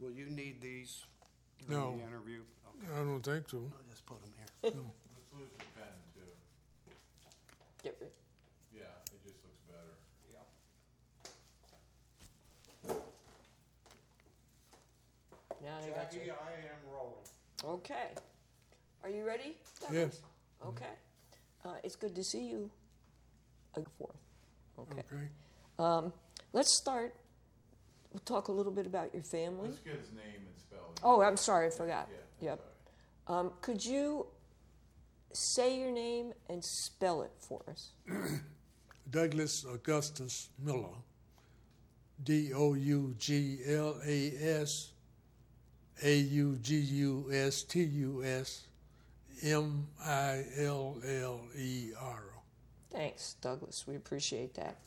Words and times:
will 0.00 0.12
you 0.12 0.26
need 0.26 0.60
these 0.60 1.04
No. 1.68 1.80
during 1.92 1.98
the 1.98 2.04
interview? 2.06 2.40
Okay, 2.82 2.92
I 2.92 2.98
don't 3.04 3.22
think 3.22 3.48
so. 3.48 3.58
I'll 3.58 3.90
just 3.90 4.04
put 4.06 4.20
them 4.22 4.32
here. 4.36 4.46
Let's 4.62 4.76
lose 5.32 5.50
the 5.58 5.64
pen 5.74 5.92
too. 6.14 6.30
Get 7.82 7.96
rid- 8.00 8.10
Yeah, 8.74 8.82
it 9.12 9.22
just 9.24 9.36
looks 9.44 9.62
better. 9.68 9.96
Yeah. 10.32 10.44
Now 15.62 15.76
I 15.78 15.88
got 15.88 16.10
Jackie, 16.12 16.26
you. 16.26 16.32
I 16.32 16.52
am 16.68 16.92
rolling. 16.92 17.78
Okay. 17.80 18.08
Are 19.02 19.10
you 19.10 19.24
ready? 19.26 19.56
Yes. 19.90 20.20
Douglas? 20.20 20.20
Okay. 20.66 20.94
Uh, 21.64 21.74
it's 21.82 21.96
good 21.96 22.14
to 22.14 22.22
see 22.24 22.46
you. 22.48 22.70
Uh, 23.76 23.80
Forth. 23.98 24.16
Okay. 24.78 25.00
Okay. 25.12 25.28
Um, 25.78 26.12
let's 26.52 26.72
start. 26.76 27.14
We'll 28.16 28.22
talk 28.24 28.48
a 28.48 28.52
little 28.52 28.72
bit 28.72 28.86
about 28.86 29.12
your 29.12 29.22
family. 29.22 29.68
Let's 29.68 29.80
get 29.80 29.96
his 29.96 30.10
name 30.12 30.36
and 30.38 30.56
spelling. 30.56 30.84
Oh, 31.02 31.20
I'm 31.20 31.36
sorry, 31.36 31.66
I 31.66 31.70
forgot. 31.70 32.08
Yeah. 32.40 32.48
Yep. 32.48 32.60
Um, 33.28 33.52
could 33.60 33.84
you 33.84 34.24
say 35.34 35.78
your 35.78 35.90
name 35.90 36.32
and 36.48 36.64
spell 36.64 37.20
it 37.20 37.32
for 37.38 37.62
us? 37.70 37.90
Douglas 39.10 39.66
Augustus 39.70 40.48
Miller. 40.58 40.96
D 42.24 42.54
O 42.54 42.72
U 42.72 43.14
G 43.18 43.58
L 43.66 44.00
A 44.06 44.32
S 44.40 44.92
A 46.02 46.16
U 46.16 46.56
G 46.62 46.74
U 46.74 47.28
S 47.30 47.64
T 47.64 47.82
U 47.82 48.24
S 48.24 48.62
M 49.42 49.88
I 50.02 50.42
L 50.56 50.96
L 51.06 51.42
E 51.54 51.90
R. 52.00 52.22
Thanks, 52.90 53.34
Douglas. 53.42 53.84
We 53.86 53.94
appreciate 53.94 54.54
that. 54.54 54.78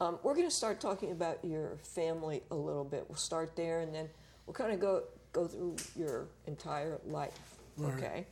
Um, 0.00 0.18
we're 0.22 0.34
going 0.34 0.48
to 0.48 0.54
start 0.54 0.80
talking 0.80 1.12
about 1.12 1.44
your 1.44 1.78
family 1.82 2.42
a 2.50 2.54
little 2.54 2.84
bit. 2.84 3.04
We'll 3.08 3.16
start 3.16 3.54
there, 3.56 3.80
and 3.80 3.94
then 3.94 4.08
we'll 4.46 4.54
kind 4.54 4.72
of 4.72 4.80
go 4.80 5.04
go 5.32 5.46
through 5.46 5.76
your 5.96 6.26
entire 6.46 6.98
life. 7.06 7.38
Right. 7.76 7.94
Okay. 7.94 8.26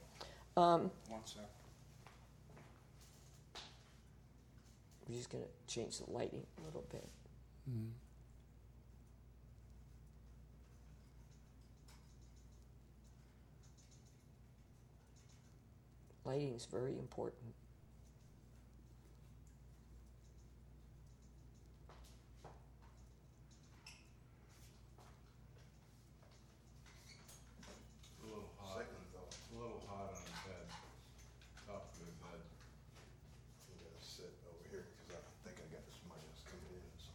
Um, 0.56 0.90
One 1.08 1.20
sec. 1.24 1.42
we're 5.08 5.16
just 5.16 5.30
going 5.30 5.42
to 5.44 5.74
change 5.74 5.98
the 5.98 6.10
lighting 6.10 6.44
a 6.58 6.64
little 6.66 6.84
bit. 6.90 7.04
Lighting 16.24 16.54
is 16.54 16.64
very 16.66 16.98
important. 16.98 17.54
It's 28.00 28.08
a 28.22 28.26
little 28.26 28.50
hot. 28.58 28.82
It's 28.82 29.38
a 29.52 29.56
little 29.56 29.82
hot 29.88 30.10
on 30.10 30.16
his 30.16 30.40
head. 30.46 30.66
Top 31.66 31.90
of 31.92 31.98
his 32.00 32.16
head. 32.24 32.40
I'm 32.40 33.76
gonna 33.78 34.00
sit 34.02 34.32
over 34.48 34.62
here 34.70 34.84
because 34.96 35.20
I 35.20 35.22
think 35.44 35.56
I 35.60 35.66
got 35.72 35.84
somebody 35.92 36.24
else 36.26 36.42
coming 36.48 36.72
in. 36.72 36.86
So. 36.96 37.12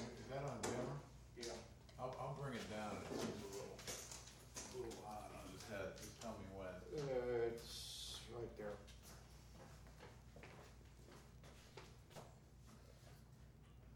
Is 0.00 0.26
that 0.30 0.42
on 0.44 0.58
dimmer? 0.62 0.98
Yeah. 1.40 1.56
I'll, 1.98 2.14
I'll 2.20 2.36
bring 2.40 2.54
it 2.54 2.66
down. 2.70 3.00
It's 3.00 3.24
a 3.24 3.48
little, 3.48 3.72
a 3.72 4.76
little 4.76 4.98
hot 5.06 5.30
on 5.32 5.44
his 5.54 5.64
head. 5.70 5.96
Just 6.00 6.14
tell 6.20 6.36
me 6.38 6.46
when. 6.54 6.74
Uh, 6.94 7.50
it's 7.50 8.20
right 8.30 8.50
there. 8.58 8.76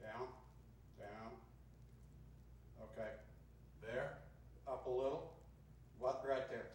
Down, 0.02 0.26
down. 0.98 1.30
Okay, 2.82 3.10
There? 3.82 4.18
up 4.66 4.86
a 4.86 4.90
little. 4.90 5.32
What, 5.98 6.24
right 6.28 6.48
there. 6.50 6.66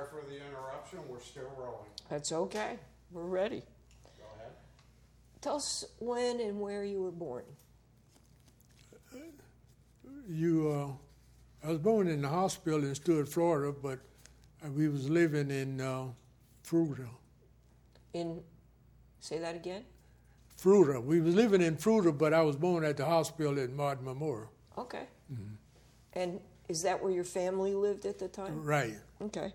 Sorry 0.00 0.22
for 0.22 0.30
the 0.30 0.36
interruption, 0.36 0.98
we're 1.08 1.20
still 1.20 1.50
rolling. 1.58 1.90
That's 2.08 2.32
okay. 2.32 2.78
We're 3.12 3.24
ready. 3.24 3.62
Go 4.18 4.24
ahead. 4.36 4.52
Tell 5.40 5.56
us 5.56 5.84
when 5.98 6.40
and 6.40 6.60
where 6.60 6.84
you 6.84 7.02
were 7.02 7.10
born. 7.10 7.44
You, 10.28 10.96
uh, 11.64 11.66
I 11.66 11.70
was 11.70 11.78
born 11.78 12.08
in 12.08 12.22
the 12.22 12.28
hospital 12.28 12.84
in 12.84 12.94
Stuart, 12.94 13.28
Florida, 13.28 13.72
but 13.72 13.98
uh, 14.64 14.70
we 14.70 14.88
was 14.88 15.10
living 15.10 15.50
in 15.50 15.80
uh, 15.80 16.04
Fruita. 16.64 17.08
In, 18.14 18.40
say 19.18 19.38
that 19.38 19.56
again. 19.56 19.84
Fruita. 20.58 21.02
We 21.02 21.20
was 21.20 21.34
living 21.34 21.62
in 21.62 21.76
Fruita, 21.76 22.16
but 22.16 22.32
I 22.32 22.42
was 22.42 22.56
born 22.56 22.84
at 22.84 22.96
the 22.96 23.04
hospital 23.04 23.58
in 23.58 23.74
Martin 23.76 24.04
Memorial. 24.04 24.50
Okay. 24.78 25.04
And 26.12 26.40
is 26.68 26.82
that 26.82 27.02
where 27.02 27.12
your 27.12 27.24
family 27.24 27.74
lived 27.74 28.06
at 28.06 28.18
the 28.18 28.28
time? 28.28 28.64
Right. 28.64 28.94
Okay. 29.20 29.52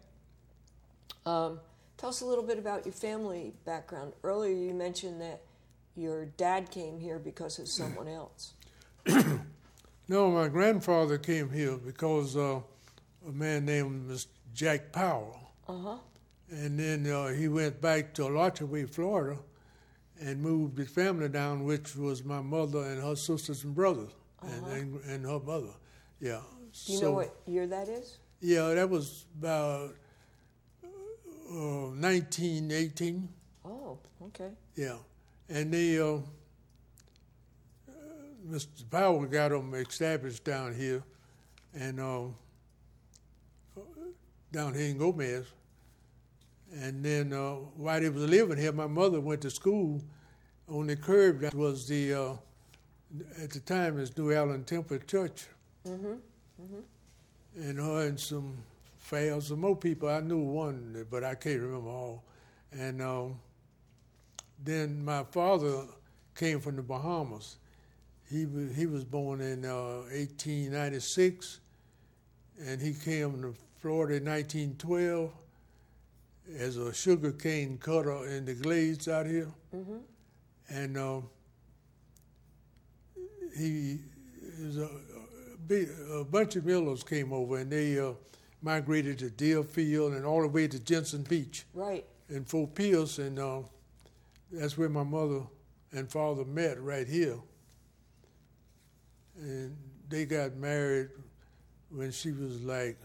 Um, 1.26 1.60
tell 1.98 2.10
us 2.10 2.22
a 2.22 2.26
little 2.26 2.44
bit 2.44 2.60
about 2.60 2.86
your 2.86 2.94
family 2.94 3.54
background. 3.66 4.14
Earlier, 4.24 4.56
you 4.56 4.74
mentioned 4.74 5.22
that 5.22 5.42
your 5.96 6.26
dad 6.26 6.72
came 6.72 7.00
here 7.00 7.20
because 7.20 7.60
of 7.60 7.68
someone 7.68 8.08
else. 8.08 8.54
No, 10.08 10.30
my 10.30 10.48
grandfather 10.50 11.18
came 11.18 11.50
here 11.50 11.78
because 11.78 12.38
uh, 12.38 12.60
a 13.28 13.32
man 13.32 13.66
named 13.66 14.08
Mr. 14.08 14.28
Jack 14.54 14.92
Powell. 14.92 15.52
Uh 15.68 15.78
huh. 15.78 15.98
And 16.52 16.80
then 16.80 17.12
uh, 17.12 17.30
he 17.30 17.48
went 17.48 17.82
back 17.82 18.14
to 18.16 18.28
Alachua, 18.28 18.86
Florida, 18.86 19.40
and 20.22 20.42
moved 20.42 20.78
his 20.78 20.90
family 20.90 21.28
down, 21.28 21.64
which 21.64 21.96
was 21.96 22.24
my 22.24 22.40
mother 22.40 22.84
and 22.84 23.02
her 23.02 23.16
sisters 23.16 23.64
and 23.64 23.74
brothers, 23.74 24.12
and, 24.44 24.68
and, 24.68 25.04
and 25.06 25.26
her 25.26 25.40
mother. 25.40 25.74
Yeah. 26.20 26.42
Do 26.86 26.94
you 26.94 27.00
so, 27.00 27.06
know 27.06 27.12
what 27.14 27.36
year 27.48 27.66
that 27.66 27.90
is? 27.90 28.20
Yeah, 28.42 28.76
that 28.76 28.88
was 28.88 29.26
about 29.40 29.96
uh, 31.50 31.90
1918. 31.92 33.30
Oh, 33.66 33.98
okay. 34.24 34.50
Yeah, 34.76 34.98
and 35.50 35.74
they, 35.74 36.00
uh, 36.00 36.16
uh, 36.16 36.22
Mr. 38.48 38.90
Powell 38.90 39.26
got 39.26 39.50
them 39.50 39.74
established 39.76 40.44
down 40.44 40.74
here, 40.76 41.04
and 41.74 42.00
uh, 42.00 42.24
down 44.52 44.74
here 44.74 44.90
in 44.90 44.98
Gomez. 44.98 45.46
And 46.74 47.04
then 47.04 47.32
uh, 47.34 47.54
while 47.76 48.00
they 48.00 48.10
was 48.10 48.24
living 48.24 48.58
here, 48.58 48.72
my 48.72 48.88
mother 48.88 49.20
went 49.20 49.42
to 49.42 49.50
school 49.50 50.02
on 50.68 50.88
the 50.88 50.96
curb 50.96 51.42
that 51.42 51.54
was 51.54 51.88
the, 51.88 52.14
uh, 52.14 52.34
at 53.42 53.52
the 53.52 53.60
time, 53.60 54.00
it's 54.00 54.18
New 54.18 54.34
Allen 54.34 54.64
Temple 54.64 54.98
Church. 55.00 55.46
Mm-hmm. 55.88 56.14
And 57.58 57.80
her 57.80 58.08
and 58.08 58.20
some 58.20 58.58
fails, 59.06 59.48
some 59.48 59.62
more 59.62 59.76
people. 59.76 60.10
I 60.10 60.20
knew 60.20 60.40
one, 60.40 61.06
but 61.12 61.24
I 61.24 61.36
can't 61.36 61.62
remember 61.62 61.90
all. 61.90 62.24
And 62.72 63.02
um, 63.02 63.40
then 64.64 65.06
my 65.06 65.24
father 65.24 65.84
came 66.36 66.60
from 66.60 66.76
the 66.76 66.82
Bahamas. 66.82 67.58
He 68.30 68.48
was, 68.48 68.76
he 68.76 68.88
was 68.88 69.04
born 69.04 69.42
in 69.42 69.64
uh, 69.64 70.02
1896, 70.12 71.60
and 72.60 72.82
he 72.82 72.94
came 72.94 73.42
to 73.44 73.56
Florida 73.80 74.16
in 74.16 74.26
1912 74.26 75.32
as 76.58 76.78
a 76.78 76.92
sugar 76.92 77.32
cane 77.32 77.78
cutter 77.78 78.26
in 78.26 78.46
the 78.46 78.56
glades 78.56 79.08
out 79.08 79.28
here. 79.28 79.52
Mm-hmm. 79.76 79.98
And 80.70 80.98
uh, 80.98 81.22
he 83.56 84.00
a, 85.70 86.20
a 86.20 86.26
bunch 86.26 86.56
of 86.56 86.66
Millers 86.66 87.04
came 87.04 87.32
over, 87.32 87.58
and 87.58 87.72
they 87.72 88.00
uh, 88.00 88.14
migrated 88.66 89.20
to 89.20 89.30
Deerfield 89.30 90.14
and 90.14 90.26
all 90.26 90.42
the 90.42 90.48
way 90.48 90.68
to 90.68 90.80
Jensen 90.80 91.22
Beach 91.22 91.66
Right. 91.76 92.04
in 92.30 92.44
Fort 92.44 92.74
Pierce, 92.74 93.20
and 93.20 93.38
uh, 93.38 93.60
that's 94.52 94.76
where 94.76 94.90
my 94.90 95.04
mother 95.04 95.42
and 95.92 96.10
father 96.12 96.44
met 96.44 96.82
right 96.82 97.08
here. 97.08 97.38
And 99.40 99.78
they 100.10 100.26
got 100.26 100.56
married 100.56 101.10
when 101.90 102.12
she 102.12 102.32
was 102.32 102.64
like, 102.64 102.98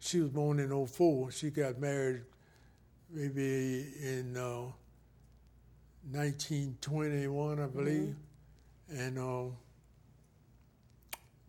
she 0.00 0.20
was 0.20 0.30
born 0.30 0.58
in 0.58 0.86
04. 0.86 1.30
She 1.30 1.50
got 1.50 1.78
married 1.78 2.22
maybe 3.10 3.86
in 4.02 4.36
uh, 4.36 4.72
1921, 6.10 7.60
I 7.60 7.66
believe. 7.66 8.16
And 8.88 9.18
uh, 9.18 9.44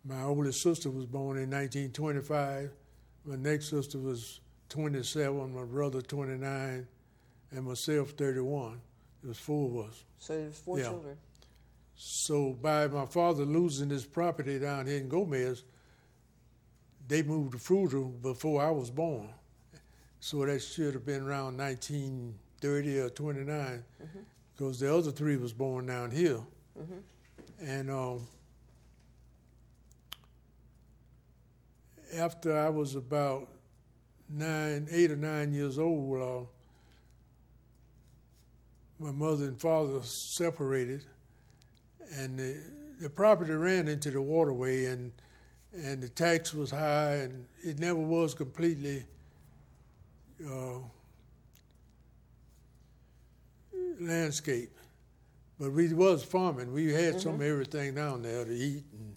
my 0.06 0.24
oldest 0.24 0.62
sister 0.62 0.92
was 0.92 1.06
born 1.06 1.38
in 1.38 1.50
1925. 1.50 2.69
My 3.25 3.36
next 3.36 3.70
sister 3.70 3.98
was 4.00 4.42
27, 4.70 5.54
my 5.56 5.64
brother 5.64 6.02
29, 6.02 6.88
and 7.52 7.66
myself 7.66 8.12
31. 8.12 8.81
It 9.24 9.28
was 9.28 9.38
four 9.38 9.70
of 9.84 9.90
us. 9.90 10.04
So 10.20 10.34
there's 10.36 10.58
four 10.60 10.80
Yeah. 10.80 10.90
children. 10.90 11.18
So 11.96 12.54
by 12.54 12.88
my 12.88 13.06
father 13.06 13.46
losing 13.46 13.90
his 13.90 14.06
property 14.06 14.60
down 14.60 14.88
here 14.88 14.98
in 14.98 15.08
Gomez, 15.08 15.64
they 17.08 17.22
moved 17.24 17.54
to 17.54 17.58
Fruita 17.60 18.22
before 18.22 18.62
I 18.62 18.72
was 18.72 18.90
born. 18.90 19.30
So 20.19 20.46
that 20.46 20.60
should 20.62 20.94
have 20.94 21.06
been 21.06 21.22
around 21.22 21.58
1930 21.58 23.00
or 23.00 23.10
29, 23.10 23.84
because 24.54 24.80
the 24.80 24.94
other 24.94 25.12
three 25.12 25.38
was 25.38 25.54
born 25.54 25.86
down 25.86 26.12
here. 26.12 26.40
And 27.60 27.90
um, 27.92 28.28
after 32.15 32.57
I 32.57 32.69
was 32.69 32.95
about 32.95 33.48
nine, 34.30 34.88
eight 34.92 35.12
or 35.12 35.15
nine 35.15 35.54
years 35.54 35.77
old, 35.80 36.21
uh, 36.21 36.45
my 39.00 39.12
mother 39.12 39.45
and 39.45 39.60
father 39.60 40.01
separated, 40.04 41.04
and 42.15 42.38
the, 42.38 42.63
the 43.01 43.10
property 43.10 43.54
ran 43.54 43.88
into 43.88 44.12
the 44.12 44.21
waterway, 44.21 44.86
and 44.86 45.12
and 45.75 46.01
the 46.04 46.10
tax 46.10 46.54
was 46.54 46.69
high, 46.69 47.15
and 47.15 47.45
it 47.63 47.80
never 47.80 48.00
was 48.00 48.36
completely 48.36 49.04
uh, 50.48 50.77
landscape. 54.00 54.69
But 55.59 55.71
we 55.71 55.92
was 55.94 56.24
farming. 56.24 56.71
We 56.74 56.94
had 56.94 57.19
some 57.19 57.36
of 57.36 57.42
everything 57.42 57.95
down 57.95 58.21
there 58.21 58.45
to 58.45 58.51
eat, 58.51 58.83
and, 58.92 59.16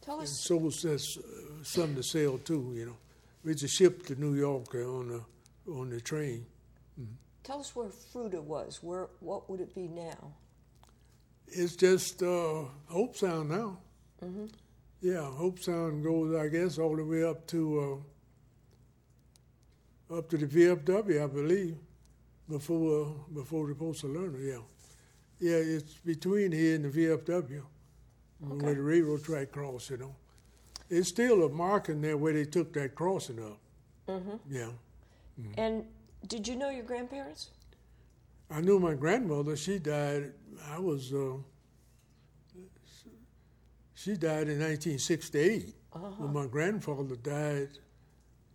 Tell 0.00 0.14
and 0.16 0.24
us, 0.24 0.30
so 0.30 0.56
was 0.56 0.80
this, 0.80 1.18
uh, 1.18 1.47
something 1.62 1.96
to 1.96 2.02
sell 2.02 2.38
too. 2.38 2.72
You 2.76 2.86
know, 2.86 2.96
we 3.44 3.50
used 3.52 3.60
to 3.62 3.68
ship 3.68 4.06
to 4.06 4.14
New 4.20 4.34
York 4.34 4.74
on 4.74 5.08
the 5.08 5.72
on 5.72 5.90
the 5.90 6.00
train. 6.00 6.46
tell 7.44 7.60
us 7.60 7.74
where 7.76 7.88
Fruita 7.88 8.42
was. 8.42 8.82
Where, 8.82 9.08
what 9.20 9.48
would 9.50 9.60
it 9.60 9.74
be 9.74 9.88
now? 9.88 10.32
It's 11.46 11.76
just 11.76 12.22
uh, 12.22 12.64
Hobe 12.90 13.16
Sound 13.16 13.48
now. 13.50 13.78
Yeah, 15.00 15.30
Hobe 15.38 15.62
Sound 15.62 16.02
goes, 16.04 16.34
I 16.36 16.48
guess, 16.48 16.78
all 16.78 16.96
the 16.96 17.04
way 17.04 17.22
up 17.24 17.46
to 17.48 18.02
uh, 20.10 20.16
up 20.18 20.28
to 20.30 20.36
the 20.38 20.46
VFW, 20.46 21.22
I 21.22 21.26
believe, 21.26 21.76
before 22.48 23.02
uh, 23.06 23.08
before 23.34 23.68
the 23.68 23.74
Postal 23.74 24.10
Learner. 24.10 24.38
Yeah, 24.40 24.58
yeah, 25.40 25.56
it's 25.56 25.94
between 25.98 26.52
here 26.52 26.74
and 26.76 26.84
the 26.84 26.88
VFW, 26.90 27.62
Okay. 28.50 28.64
where 28.64 28.74
the 28.74 28.82
railroad 28.82 29.24
track 29.24 29.52
cross. 29.52 29.90
You 29.90 29.98
know, 29.98 30.14
it's 30.90 31.08
still 31.08 31.44
a 31.44 31.48
marking 31.48 32.00
there 32.00 32.16
where 32.16 32.32
they 32.32 32.44
took 32.44 32.72
that 32.74 32.94
crossing 32.94 33.42
up. 33.42 33.58
Mm-hmm. 34.08 34.36
Yeah, 34.50 34.70
And 35.56 35.84
did 36.26 36.48
you 36.48 36.56
know 36.56 36.70
your 36.70 36.84
grandparents? 36.84 37.50
I 38.50 38.60
knew 38.62 38.80
my 38.80 38.94
grandmother. 38.94 39.56
She 39.56 39.78
died. 39.78 40.32
I 40.70 40.78
was. 40.78 41.12
Uh, 41.12 41.36
she 43.94 44.12
died 44.14 44.48
in 44.48 44.60
1968. 44.60 45.74
Uh-huh. 45.92 46.06
When 46.18 46.32
my 46.32 46.46
grandfather 46.46 47.16
died 47.16 47.68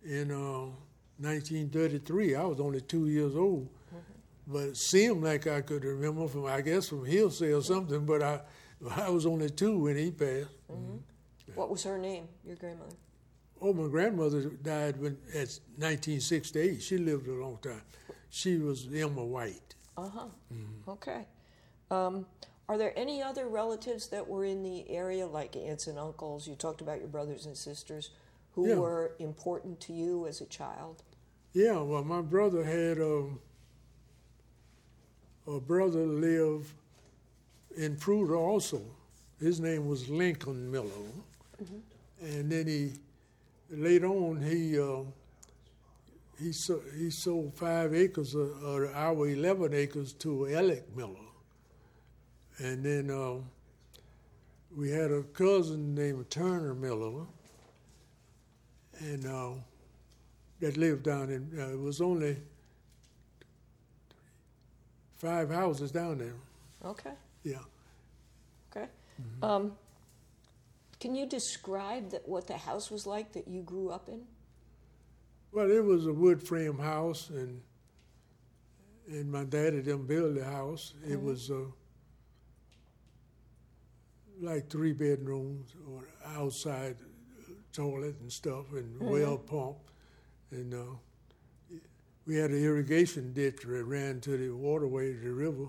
in 0.04 0.30
uh, 0.30 0.70
1933, 1.18 2.34
I 2.34 2.44
was 2.44 2.60
only 2.60 2.80
two 2.80 3.08
years 3.08 3.36
old. 3.36 3.68
But 4.46 4.60
it 4.68 4.76
seemed 4.76 5.22
like 5.22 5.46
I 5.46 5.60
could 5.62 5.84
remember 5.84 6.28
from, 6.28 6.46
I 6.46 6.60
guess, 6.60 6.88
from 6.88 7.04
hearsay 7.04 7.52
or 7.52 7.62
something. 7.62 8.04
But 8.04 8.22
I, 8.22 8.40
I 8.90 9.10
was 9.10 9.26
only 9.26 9.50
two 9.50 9.78
when 9.78 9.96
he 9.96 10.10
passed. 10.10 10.48
What 11.54 11.70
was 11.70 11.82
her 11.84 11.98
name, 11.98 12.28
your 12.44 12.56
grandmother? 12.56 12.96
Oh, 13.60 13.72
my 13.72 13.88
grandmother 13.88 14.42
died 14.62 15.00
when 15.00 15.16
at 15.32 15.58
1968. 15.78 16.82
She 16.82 16.98
lived 16.98 17.28
a 17.28 17.32
long 17.34 17.58
time. 17.62 17.82
She 18.30 18.56
was 18.58 18.88
Emma 18.92 19.24
White. 19.24 19.74
Uh 19.96 20.08
huh. 20.08 20.26
Okay. 20.88 21.26
Um, 21.90 22.26
are 22.68 22.76
there 22.78 22.92
any 22.98 23.22
other 23.22 23.46
relatives 23.46 24.08
that 24.08 24.26
were 24.26 24.44
in 24.44 24.62
the 24.62 24.88
area, 24.90 25.26
like 25.26 25.54
aunts 25.54 25.86
and 25.86 25.98
uncles? 25.98 26.48
You 26.48 26.54
talked 26.56 26.80
about 26.80 26.98
your 26.98 27.08
brothers 27.08 27.46
and 27.46 27.56
sisters 27.56 28.10
who 28.52 28.68
Yeah. 28.68 28.76
were 28.76 29.12
important 29.18 29.80
to 29.82 29.92
you 29.92 30.26
as 30.26 30.40
a 30.40 30.46
child. 30.46 31.02
Yeah, 31.52 31.80
well, 31.80 32.02
my 32.02 32.22
brother 32.22 32.64
had 32.64 32.98
um, 33.00 33.38
a 35.46 35.60
brother 35.60 36.04
lived 36.06 36.72
in 37.76 37.96
Fruita 37.96 38.36
also. 38.36 38.82
His 39.40 39.60
name 39.60 39.86
was 39.86 40.08
Lincoln 40.08 40.70
Miller, 40.70 40.90
and 42.20 42.50
then 42.50 42.66
he 42.66 42.92
later 43.70 44.06
on 44.06 44.42
he 44.42 44.78
uh, 44.78 45.02
he 46.38 46.52
so, 46.52 46.80
he 46.96 47.10
sold 47.10 47.54
five 47.54 47.94
acres 47.94 48.34
of, 48.34 48.50
of 48.62 48.90
our 48.94 49.28
eleven 49.28 49.74
acres 49.74 50.12
to 50.14 50.48
Alec 50.54 50.84
Miller, 50.96 51.28
and 52.58 52.84
then 52.84 53.10
uh, 53.10 53.34
we 54.76 54.90
had 54.90 55.10
a 55.10 55.22
cousin 55.22 55.94
named 55.94 56.30
Turner 56.30 56.74
Miller, 56.74 57.26
and. 58.98 59.26
Uh, 59.26 59.50
that 60.60 60.76
lived 60.76 61.02
down 61.02 61.30
in, 61.30 61.50
uh, 61.58 61.72
it 61.72 61.78
was 61.78 62.00
only 62.00 62.36
five 65.16 65.50
houses 65.50 65.90
down 65.90 66.16
there. 66.18 66.34
Okay. 66.84 67.10
Yeah. 67.42 67.58
Okay. 68.70 68.86
Um, 69.42 69.72
can 71.04 71.14
you 71.14 71.26
describe 71.26 72.12
that 72.12 72.26
what 72.26 72.46
the 72.46 72.56
house 72.56 72.90
was 72.90 73.06
like 73.06 73.34
that 73.34 73.46
you 73.46 73.60
grew 73.60 73.90
up 73.90 74.08
in? 74.08 74.22
Well, 75.52 75.70
it 75.70 75.84
was 75.84 76.06
a 76.06 76.12
wood 76.14 76.42
frame 76.42 76.78
house, 76.78 77.28
and 77.28 77.60
and 79.06 79.30
my 79.30 79.44
daddy 79.44 79.82
them 79.82 80.06
built 80.06 80.34
the 80.34 80.44
house. 80.46 80.94
It 81.06 81.20
was 81.22 81.50
uh, 81.50 81.66
like 84.40 84.70
three 84.70 84.92
bedrooms 84.92 85.74
or 85.86 86.08
outside 86.24 86.96
toilet 87.74 88.16
and 88.22 88.32
stuff, 88.32 88.72
and 88.72 88.98
well 88.98 89.36
pump, 89.36 89.76
and 90.52 90.72
uh, 90.72 90.96
we 92.26 92.36
had 92.36 92.50
an 92.50 92.64
irrigation 92.64 93.34
ditch 93.34 93.60
that 93.66 93.84
ran 93.84 94.22
to 94.22 94.38
the 94.38 94.48
waterway, 94.48 95.12
to 95.12 95.20
the 95.20 95.32
river. 95.32 95.68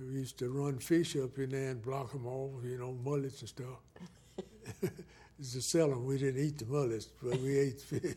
We 0.00 0.14
used 0.14 0.38
to 0.38 0.48
run 0.48 0.78
fish 0.78 1.16
up 1.16 1.36
in 1.38 1.50
there 1.50 1.70
and 1.70 1.82
block 1.82 2.12
them 2.12 2.28
off, 2.28 2.62
you 2.62 2.78
know, 2.78 2.92
mullets 3.02 3.40
and 3.40 3.48
stuff. 3.48 3.80
used 5.38 5.54
to 5.54 5.62
sell 5.62 5.88
them. 5.88 6.06
We 6.06 6.18
didn't 6.18 6.44
eat 6.44 6.58
the 6.58 6.66
mullets, 6.66 7.06
but 7.22 7.40
we 7.40 7.58
ate 7.66 7.80
fish. 7.80 8.14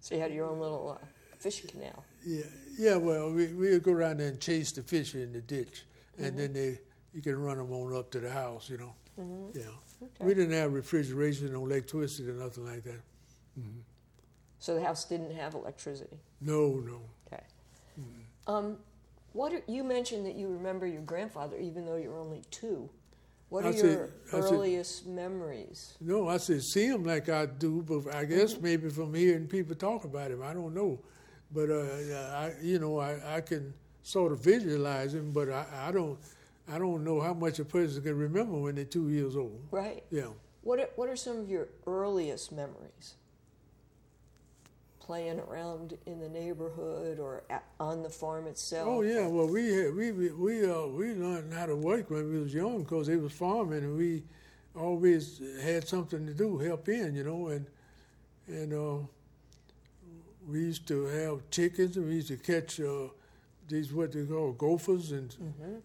So 0.00 0.14
you 0.14 0.20
had 0.20 0.32
your 0.32 0.46
own 0.46 0.60
little 0.60 0.98
uh, 1.00 1.06
fishing 1.38 1.70
canal. 1.70 2.04
Yeah, 2.24 2.44
yeah. 2.78 2.96
Well, 2.96 3.30
we 3.30 3.48
we 3.48 3.70
would 3.70 3.82
go 3.82 3.92
around 3.92 4.20
there 4.20 4.28
and 4.28 4.40
chase 4.40 4.72
the 4.72 4.82
fish 4.82 5.14
in 5.14 5.32
the 5.32 5.40
ditch, 5.40 5.84
and 6.18 6.38
then 6.38 6.52
they 6.52 6.78
you 7.12 7.22
can 7.22 7.40
run 7.40 7.58
them 7.58 7.72
on 7.72 7.94
up 7.94 8.10
to 8.12 8.20
the 8.20 8.30
house. 8.30 8.70
You 8.70 8.78
know. 8.78 8.94
Yeah. 9.54 9.62
We 10.18 10.34
didn't 10.34 10.54
have 10.54 10.72
refrigeration 10.72 11.54
or 11.54 11.66
electricity 11.66 12.30
or 12.30 12.34
nothing 12.34 12.64
like 12.64 12.84
that. 12.84 13.00
So 14.58 14.74
the 14.74 14.82
house 14.82 15.04
didn't 15.04 15.34
have 15.36 15.54
electricity. 15.54 16.18
No, 16.40 16.82
no. 16.86 17.00
Okay. 17.26 17.42
Um, 18.46 18.76
what 19.32 19.52
are, 19.52 19.62
you 19.66 19.84
mentioned 19.84 20.26
that 20.26 20.34
you 20.34 20.48
remember 20.48 20.86
your 20.86 21.02
grandfather, 21.02 21.56
even 21.56 21.86
though 21.86 21.96
you're 21.96 22.18
only 22.18 22.42
two. 22.50 22.90
What 23.50 23.64
are 23.64 23.72
said- 23.72 23.84
your 23.84 24.08
said- 24.24 24.44
earliest 24.54 25.06
memories? 25.06 25.96
No, 26.00 26.28
I 26.28 26.38
said 26.38 26.62
see 26.62 26.86
him 26.86 27.04
like 27.04 27.28
I 27.28 27.46
do, 27.46 27.82
but 27.82 28.14
I 28.14 28.24
guess 28.24 28.58
maybe 28.58 28.88
from 28.88 29.12
hearing 29.12 29.46
people 29.46 29.74
talk 29.74 30.04
about 30.04 30.30
him, 30.30 30.42
I 30.42 30.54
don't 30.54 30.72
know. 30.74 31.00
But 31.52 31.68
uh, 31.68 31.82
I, 32.32 32.52
you 32.62 32.78
know, 32.78 32.98
I, 32.98 33.36
I 33.36 33.40
can 33.40 33.74
sort 34.02 34.30
of 34.32 34.38
visualize 34.38 35.12
him, 35.14 35.32
but 35.32 35.50
I, 35.50 35.66
I 35.88 35.90
don't, 35.92 36.16
I 36.68 36.78
don't 36.78 37.02
know 37.02 37.20
how 37.20 37.34
much 37.34 37.58
a 37.58 37.64
person 37.64 38.02
can 38.02 38.16
remember 38.16 38.56
when 38.56 38.76
they're 38.76 38.84
two 38.84 39.10
years 39.10 39.36
old. 39.36 39.60
Right. 39.72 40.04
Yeah. 40.10 40.28
What 40.62 40.78
are, 40.78 40.88
what 40.94 41.08
are 41.08 41.16
some 41.16 41.38
of 41.38 41.48
your 41.48 41.68
earliest 41.88 42.52
memories? 42.52 43.14
Playing 45.10 45.40
around 45.40 45.98
in 46.06 46.20
the 46.20 46.28
neighborhood 46.28 47.18
or 47.18 47.42
at, 47.50 47.64
on 47.80 48.04
the 48.04 48.08
farm 48.08 48.46
itself? 48.46 48.88
Oh 48.88 49.00
yeah, 49.02 49.26
well 49.26 49.48
we 49.48 49.66
had, 49.74 49.92
we 49.92 50.12
we 50.12 50.30
we, 50.30 50.64
uh, 50.64 50.86
we 50.86 51.14
learned 51.14 51.52
how 51.52 51.66
to 51.66 51.74
work 51.74 52.10
when 52.10 52.30
we 52.32 52.38
was 52.38 52.54
young 52.54 52.84
because 52.84 53.08
it 53.08 53.20
was 53.20 53.32
farming 53.32 53.82
and 53.82 53.96
we 53.98 54.22
always 54.76 55.42
had 55.64 55.88
something 55.88 56.24
to 56.26 56.32
do, 56.32 56.58
help 56.58 56.88
in, 56.88 57.16
you 57.16 57.24
know, 57.24 57.48
and 57.48 57.66
and 58.46 58.72
uh, 58.72 59.04
we 60.48 60.60
used 60.60 60.86
to 60.86 61.06
have 61.06 61.40
chickens 61.50 61.96
and 61.96 62.06
we 62.06 62.14
used 62.14 62.28
to 62.28 62.36
catch 62.36 62.78
uh, 62.80 63.08
these 63.68 63.92
what 63.92 64.12
they 64.12 64.24
call 64.24 64.52
gophers 64.52 65.10
and 65.10 65.34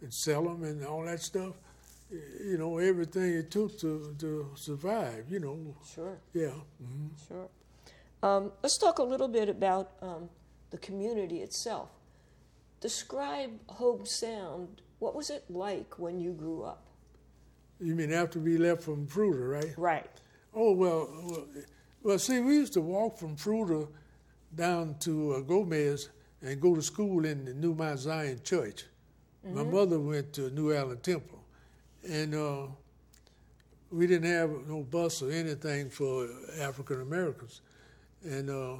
and 0.03 0.13
sell 0.13 0.43
them 0.43 0.63
and 0.63 0.85
all 0.85 1.03
that 1.03 1.19
stuff. 1.19 1.55
You 2.11 2.59
know, 2.59 2.77
everything 2.77 3.33
it 3.33 3.49
took 3.49 3.75
to 3.79 4.15
to 4.19 4.51
survive. 4.53 5.25
You 5.31 5.39
know, 5.39 5.75
Sure, 5.95 6.19
yeah. 6.31 6.51
hmm 6.77 7.07
sure. 7.27 7.49
Um, 8.23 8.51
let's 8.63 8.77
talk 8.77 8.99
a 8.99 9.03
little 9.03 9.27
bit 9.27 9.49
about 9.49 9.91
um, 10.01 10.29
the 10.71 10.77
community 10.77 11.41
itself. 11.41 11.89
Describe 12.81 13.51
Hobe 13.67 14.07
Sound. 14.07 14.81
What 14.99 15.15
was 15.15 15.29
it 15.29 15.43
like 15.49 15.99
when 15.99 16.19
you 16.19 16.31
grew 16.31 16.63
up? 16.63 16.85
You 17.79 17.95
mean 17.95 18.11
after 18.11 18.39
we 18.39 18.57
left 18.57 18.83
from 18.83 19.07
Fruita, 19.07 19.49
right? 19.49 19.73
Right. 19.77 20.09
Oh 20.53 20.71
well, 20.71 21.09
well, 21.23 21.47
well. 22.03 22.19
See, 22.19 22.39
we 22.39 22.55
used 22.55 22.73
to 22.73 22.81
walk 22.81 23.17
from 23.17 23.35
Fruita 23.35 23.87
down 24.55 24.95
to 24.99 25.33
uh, 25.33 25.39
Gomez 25.41 26.09
and 26.41 26.61
go 26.61 26.75
to 26.75 26.81
school 26.81 27.25
in 27.25 27.45
the 27.45 27.53
New 27.53 27.73
Mount 27.73 27.99
Zion 27.99 28.39
Church. 28.43 28.85
My 29.47 29.63
mother 29.63 29.99
went 29.99 30.33
to 30.33 30.49
New 30.49 30.73
Allen 30.73 30.97
Temple, 31.01 31.39
and 32.09 32.33
uh, 32.33 32.67
we 33.91 34.07
didn't 34.07 34.31
have 34.31 34.49
no 34.67 34.81
bus 34.81 35.21
or 35.21 35.31
anything 35.31 35.91
for 35.91 36.27
African 36.59 37.01
Americans, 37.01 37.61
and 38.25 38.79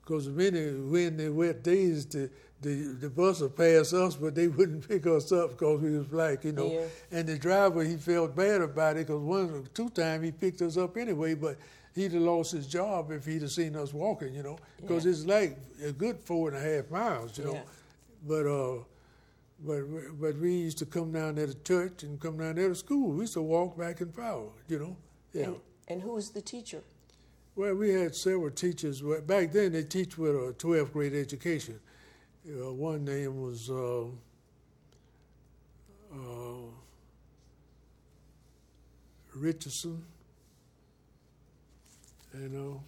because 0.00 0.28
many 0.28 0.72
when 0.72 1.16
they 1.16 1.28
wet 1.28 1.62
days 1.62 2.06
the 2.06 2.30
the 2.60 2.74
the 3.00 3.10
bus 3.10 3.40
would 3.40 3.56
pass 3.56 3.92
us, 3.92 4.16
but 4.16 4.34
they 4.34 4.48
wouldn't 4.48 4.88
pick 4.88 5.06
us 5.06 5.30
up 5.32 5.50
because 5.50 5.80
we 5.80 5.96
was 5.98 6.06
black, 6.06 6.44
you 6.44 6.52
know. 6.52 6.70
Yeah. 6.72 6.86
And 7.18 7.28
the 7.28 7.38
driver 7.38 7.84
he 7.84 7.96
felt 7.96 8.34
bad 8.34 8.62
about 8.62 8.96
it 8.96 9.06
because 9.06 9.20
one 9.22 9.50
or 9.50 9.62
two 9.74 9.90
times 9.90 10.24
he 10.24 10.32
picked 10.32 10.62
us 10.62 10.76
up 10.76 10.96
anyway, 10.96 11.34
but 11.34 11.56
he'd 11.94 12.12
have 12.12 12.22
lost 12.22 12.52
his 12.52 12.66
job 12.66 13.10
if 13.12 13.26
he'd 13.26 13.42
have 13.42 13.50
seen 13.50 13.76
us 13.76 13.92
walking, 13.92 14.34
you 14.34 14.42
know, 14.42 14.58
because 14.80 15.04
Yeah. 15.04 15.10
it's 15.10 15.24
like 15.26 15.58
a 15.84 15.92
good 15.92 16.18
four 16.20 16.48
and 16.48 16.56
a 16.56 16.60
half 16.60 16.90
miles, 16.90 17.36
you 17.38 17.44
know. 17.44 17.54
Yeah. 17.54 17.62
But 18.26 18.46
uh, 18.46 18.78
but 19.60 19.82
but 20.20 20.36
we 20.38 20.54
used 20.54 20.78
to 20.78 20.86
come 20.86 21.12
down 21.12 21.34
there 21.34 21.46
to 21.46 21.54
church 21.64 22.02
and 22.02 22.18
come 22.18 22.38
down 22.38 22.54
there 22.54 22.68
to 22.68 22.74
school. 22.74 23.12
We 23.12 23.20
used 23.22 23.34
to 23.34 23.42
walk 23.42 23.76
back 23.76 24.00
and 24.00 24.14
forth, 24.14 24.52
you 24.68 24.78
know. 24.78 24.96
Yeah. 25.34 25.44
And, 25.44 25.56
and 25.88 26.02
who 26.02 26.14
was 26.14 26.30
the 26.30 26.40
teacher? 26.40 26.82
Well, 27.56 27.74
we 27.74 27.90
had 27.90 28.14
several 28.16 28.50
teachers. 28.50 29.00
Back 29.26 29.52
then, 29.52 29.72
they 29.72 29.84
teach 29.84 30.18
with 30.18 30.34
a 30.34 30.54
12th 30.58 30.92
grade 30.92 31.14
education. 31.14 31.78
Uh, 32.48 32.72
one 32.72 33.04
name 33.04 33.40
was 33.40 33.70
uh, 33.70 34.06
uh, 36.12 36.66
Richardson. 39.34 40.04
You 42.36 42.48
know, 42.48 42.82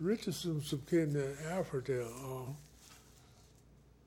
Richardson's 0.00 0.70
some 0.70 0.82
kid 0.88 1.14
in 1.14 1.36
Africa. 1.50 2.06
Uh, 2.06 2.52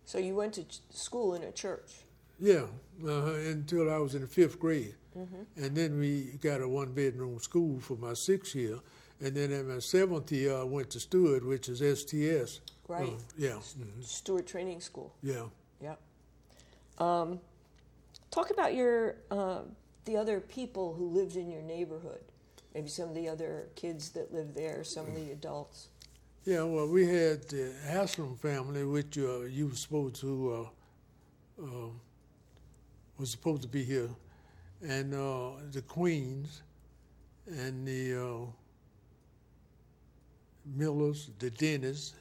So 0.05 0.17
you 0.17 0.33
went 0.35 0.53
to 0.55 0.63
ch- 0.63 0.79
school 0.89 1.35
in 1.35 1.43
a 1.43 1.51
church. 1.51 1.91
yeah, 2.39 2.65
uh, 3.05 3.33
until 3.33 3.91
I 3.91 3.99
was 3.99 4.15
in 4.15 4.21
the 4.21 4.27
fifth 4.27 4.59
grade. 4.59 4.95
And 5.57 5.75
then 5.75 5.99
we 5.99 6.37
got 6.41 6.61
a 6.61 6.67
one 6.67 6.93
bedroom 6.93 7.37
school 7.39 7.79
for 7.81 7.97
my 7.97 8.13
sixth 8.13 8.55
year. 8.55 8.79
And 9.21 9.35
then 9.35 9.51
in 9.51 9.67
my 9.67 9.79
seventh 9.79 10.31
year, 10.31 10.55
I 10.55 10.63
went 10.63 10.89
to 10.91 10.99
Stuart, 10.99 11.45
which 11.45 11.67
is 11.67 11.79
STS. 11.79 12.61
Right. 12.87 13.09
Uh, 13.09 13.11
yeah. 13.37 13.49
mhm, 13.49 14.03
Stuart 14.03 14.47
Training 14.47 14.81
School. 14.81 15.13
Yeah. 15.21 15.43
Yeah. 15.81 15.95
Um, 16.97 17.39
talk 18.31 18.49
about 18.49 18.73
your 18.73 19.15
uh, 19.29 19.59
the 20.05 20.17
other 20.17 20.39
people 20.39 20.93
who 20.93 21.07
lived 21.07 21.35
in 21.35 21.49
your 21.49 21.61
neighborhood. 21.61 22.21
Maybe 22.73 22.87
some 22.89 23.09
of 23.09 23.15
the 23.15 23.27
other 23.27 23.67
kids 23.75 24.09
that 24.11 24.33
lived 24.33 24.55
there, 24.55 24.83
some 24.83 25.07
of 25.07 25.15
the 25.15 25.31
adults. 25.31 25.89
Yeah, 26.45 26.63
well, 26.63 26.87
we 26.87 27.05
had 27.05 27.43
the 27.49 27.73
Haslam 27.85 28.37
family, 28.37 28.85
which 28.85 29.17
uh, 29.17 29.41
you 29.41 29.67
were 29.67 29.75
supposed 29.75 30.15
to, 30.17 30.69
uh, 31.59 31.63
uh, 31.63 31.89
was 33.17 33.31
supposed 33.31 33.61
to 33.63 33.67
be 33.67 33.83
here, 33.83 34.09
and 34.81 35.13
uh, 35.13 35.51
the 35.71 35.81
Queens, 35.81 36.61
and 37.47 37.85
the 37.87 38.15
uh, 38.15 38.45
Millers, 40.75 41.29
the 41.39 41.49
Dennis, 41.49 42.13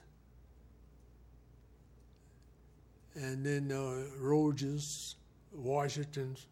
and 3.15 3.45
then 3.45 3.73
uh, 3.73 4.05
Rogers, 4.21 5.17
Washingtons. 5.53 6.47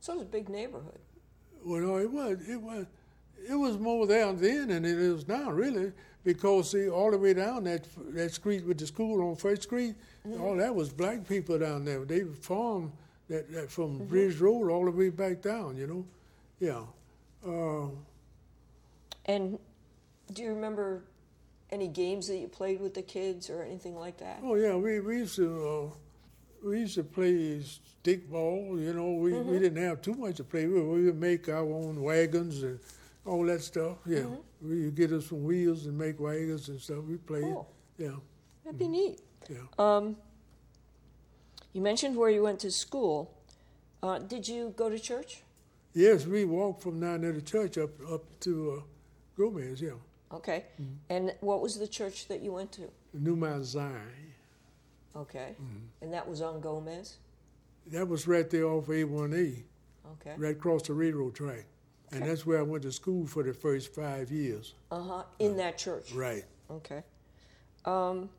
So 0.00 0.12
it 0.12 0.16
was 0.16 0.22
a 0.22 0.26
big 0.26 0.48
neighborhood. 0.48 0.98
Well, 1.64 1.80
no, 1.80 1.96
it 1.98 2.10
was 2.10 2.38
it 2.48 2.60
was 2.60 2.86
it 3.48 3.54
was 3.54 3.78
more 3.78 4.06
down 4.06 4.36
then 4.38 4.68
than 4.68 4.84
it 4.84 4.98
is 4.98 5.28
now, 5.28 5.50
really, 5.50 5.92
because 6.24 6.70
see, 6.70 6.88
all 6.88 7.10
the 7.10 7.18
way 7.18 7.34
down 7.34 7.64
that 7.64 7.86
that 8.14 8.32
street 8.32 8.64
with 8.66 8.78
the 8.78 8.86
school 8.86 9.28
on 9.28 9.36
First 9.36 9.62
Street, 9.62 9.94
all 10.40 10.56
that 10.56 10.74
was 10.74 10.88
black 10.90 11.28
people 11.28 11.58
down 11.58 11.84
there. 11.84 12.04
They 12.04 12.24
farmed 12.24 12.92
that, 13.28 13.52
that 13.52 13.70
from 13.70 13.98
Bridge 14.06 14.38
Road 14.38 14.70
all 14.70 14.84
the 14.84 14.90
way 14.90 15.10
back 15.10 15.42
down. 15.42 15.76
You 15.76 15.86
know, 15.86 16.04
yeah. 16.58 16.82
Uh, 17.46 17.88
And 19.26 19.58
do 20.32 20.42
you 20.42 20.50
remember 20.50 21.04
any 21.70 21.88
games 21.88 22.28
that 22.28 22.36
you 22.36 22.48
played 22.48 22.80
with 22.80 22.94
the 22.94 23.02
kids 23.02 23.48
or 23.50 23.62
anything 23.62 23.96
like 23.96 24.18
that? 24.18 24.40
oh 24.42 24.54
yeah, 24.54 24.74
we 24.74 25.00
we 25.00 25.18
used 25.18 25.36
to 25.36 25.48
uh, 25.92 25.96
we 26.68 26.80
used 26.80 26.94
to 26.96 27.04
play 27.04 27.60
stick 27.62 28.30
ball. 28.30 28.78
You 28.78 28.92
know, 28.94 29.12
we 29.14 29.32
we 29.32 29.58
didn't 29.58 29.82
have 29.82 30.00
too 30.02 30.14
much 30.14 30.36
to 30.36 30.44
play 30.44 30.66
with. 30.66 30.82
We 30.84 31.04
would 31.06 31.20
make 31.20 31.48
our 31.48 31.64
own 31.64 32.02
wagons 32.02 32.62
and 32.62 32.78
all 33.24 33.44
that 33.46 33.62
stuff. 33.62 33.98
Yeah, 34.06 34.26
we 34.60 34.84
would 34.84 34.94
get 34.94 35.12
us 35.12 35.26
some 35.28 35.44
wheels 35.44 35.86
and 35.86 35.96
make 35.96 36.18
wagons 36.20 36.68
and 36.68 36.80
stuff. 36.80 37.04
We 37.08 37.16
played. 37.16 37.44
Cool. 37.44 37.68
Yeah, 37.98 38.16
That'd 38.64 38.78
be 38.78 38.88
neat. 38.88 39.20
yeah. 39.48 39.56
Um, 39.78 40.16
you 41.72 41.80
mentioned 41.80 42.16
where 42.16 42.30
you 42.30 42.42
went 42.42 42.58
to 42.60 42.70
school. 42.70 43.34
Uh, 44.02 44.18
did 44.18 44.48
you 44.48 44.74
go 44.76 44.88
to 44.90 44.98
church? 44.98 45.42
Yes, 45.94 46.26
we 46.26 46.44
walked 46.44 46.82
from 46.82 47.00
down 47.00 47.20
there 47.20 47.32
to 47.32 47.40
church 47.42 47.78
up 47.78 47.90
up 48.10 48.24
to 48.40 48.52
uh, 48.78 48.82
Gomez. 49.36 49.80
Yeah, 49.80 49.92
Okay. 50.32 50.64
And 51.10 51.34
what 51.40 51.60
was 51.60 51.78
the 51.78 51.86
church 51.86 52.28
that 52.28 52.40
you 52.42 52.52
went 52.52 52.72
to? 52.72 52.90
New 53.12 53.36
Mount 53.36 53.64
Zion. 53.64 54.32
Okay. 55.14 55.54
And 56.00 56.12
that 56.12 56.26
was 56.28 56.40
on 56.40 56.60
Gomez? 56.60 57.16
That 57.88 58.08
was 58.08 58.26
right 58.26 58.48
there 58.48 58.66
off 58.66 58.86
A1A, 58.86 59.62
Okay. 60.12 60.34
right 60.36 60.56
across 60.56 60.82
the 60.86 60.94
railroad 60.94 61.34
track, 61.34 61.66
and 62.12 62.24
that's 62.24 62.46
where 62.46 62.58
I 62.58 62.62
went 62.62 62.84
to 62.84 62.92
school 62.92 63.26
for 63.26 63.42
the 63.42 63.52
first 63.52 63.92
five 63.94 64.30
years. 64.30 64.74
Uh 64.90 65.02
huh. 65.02 65.22
In 65.40 65.56
that 65.56 65.78
church? 65.78 66.12
Right. 66.12 66.44
Okay. 66.70 67.02
Um, 67.84 68.30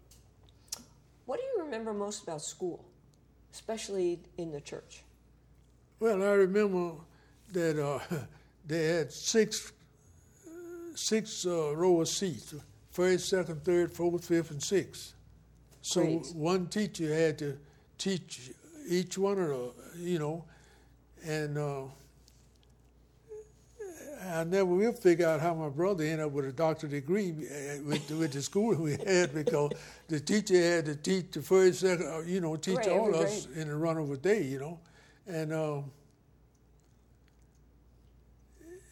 what 1.26 1.40
do 1.40 1.46
you 1.46 1.64
remember 1.64 1.94
most 1.94 2.24
about 2.24 2.42
school, 2.42 2.86
especially 3.52 4.20
in 4.38 4.52
the 4.52 4.62
church? 4.62 5.04
Well, 6.00 6.24
I 6.24 6.32
remember 6.34 6.94
that 7.52 7.78
uh, 7.86 8.00
they 8.66 8.86
had 8.86 9.12
six 9.12 9.74
six 10.96 11.46
uh, 11.46 11.76
row 11.76 12.02
of 12.02 12.08
seats: 12.08 12.54
first, 12.92 13.30
second, 13.30 13.64
third, 13.64 13.92
fourth, 13.92 14.26
fifth, 14.26 14.52
and 14.52 14.62
sixth. 14.62 15.14
So 15.82 16.02
Great. 16.02 16.36
one 16.36 16.68
teacher 16.68 17.14
had 17.14 17.38
to 17.40 17.58
teach 17.98 18.52
each 18.88 19.18
one 19.18 19.40
of 19.40 19.48
the, 19.48 19.72
you 20.00 20.20
know, 20.20 20.46
and 21.26 21.58
uh, 21.58 21.84
I 24.32 24.44
never 24.46 24.66
will 24.66 24.94
figure 24.94 25.28
out 25.28 25.42
how 25.42 25.54
my 25.54 25.70
brother 25.70 26.04
ended 26.04 26.22
up 26.22 26.32
with 26.32 26.46
a 26.46 26.52
doctorate 26.52 26.92
degree 26.92 27.32
uh, 27.32 27.84
with, 27.84 28.10
with 28.12 28.32
the 28.32 28.42
school 28.42 28.76
we 28.80 28.92
had 29.06 29.34
because 29.34 29.72
the 30.08 30.20
teacher 30.20 30.56
had 30.56 30.86
to 30.86 30.96
teach 30.96 31.32
the 31.32 31.42
first, 31.42 31.82
second, 31.82 32.08
uh, 32.08 32.20
you 32.20 32.40
know, 32.40 32.56
teach 32.56 32.78
Right, 32.78 32.90
all 32.90 33.14
us 33.16 33.48
in 33.56 33.70
a 33.70 33.76
run 33.76 33.98
of 33.98 34.10
a 34.12 34.18
day, 34.18 34.44
you 34.44 34.60
know, 34.60 34.80
and 35.28 35.54
um, 35.54 35.92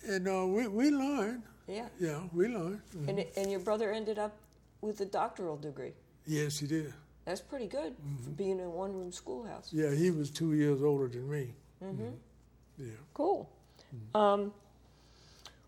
and 0.08 0.28
uh, 0.28 0.46
we 0.46 0.68
we 0.68 0.90
learned, 0.90 1.44
Yeah. 1.72 1.88
yeah, 2.00 2.20
we 2.34 2.48
learned. 2.48 2.82
Mhm. 2.96 3.08
And, 3.10 3.26
and 3.38 3.52
your 3.52 3.62
brother 3.62 3.92
ended 3.92 4.20
up 4.20 4.36
with 4.82 5.00
a 5.02 5.06
doctoral 5.06 5.58
degree. 5.58 5.94
Yes, 6.26 6.60
he 6.60 6.68
did. 6.68 6.94
That's 7.26 7.42
pretty 7.42 7.68
good 7.68 7.96
for 8.24 8.32
being 8.32 8.60
in 8.60 8.66
a 8.66 8.70
one 8.70 8.94
room 8.94 9.12
schoolhouse. 9.12 9.70
Yeah, 9.72 9.92
he 9.94 10.12
was 10.12 10.30
two 10.32 10.54
years 10.54 10.82
older 10.82 11.08
than 11.08 11.30
me. 11.30 11.54
Mm-hmm. 11.84 12.10
Yeah. 12.78 12.88
Cool. 13.14 13.50
Um, 14.16 14.54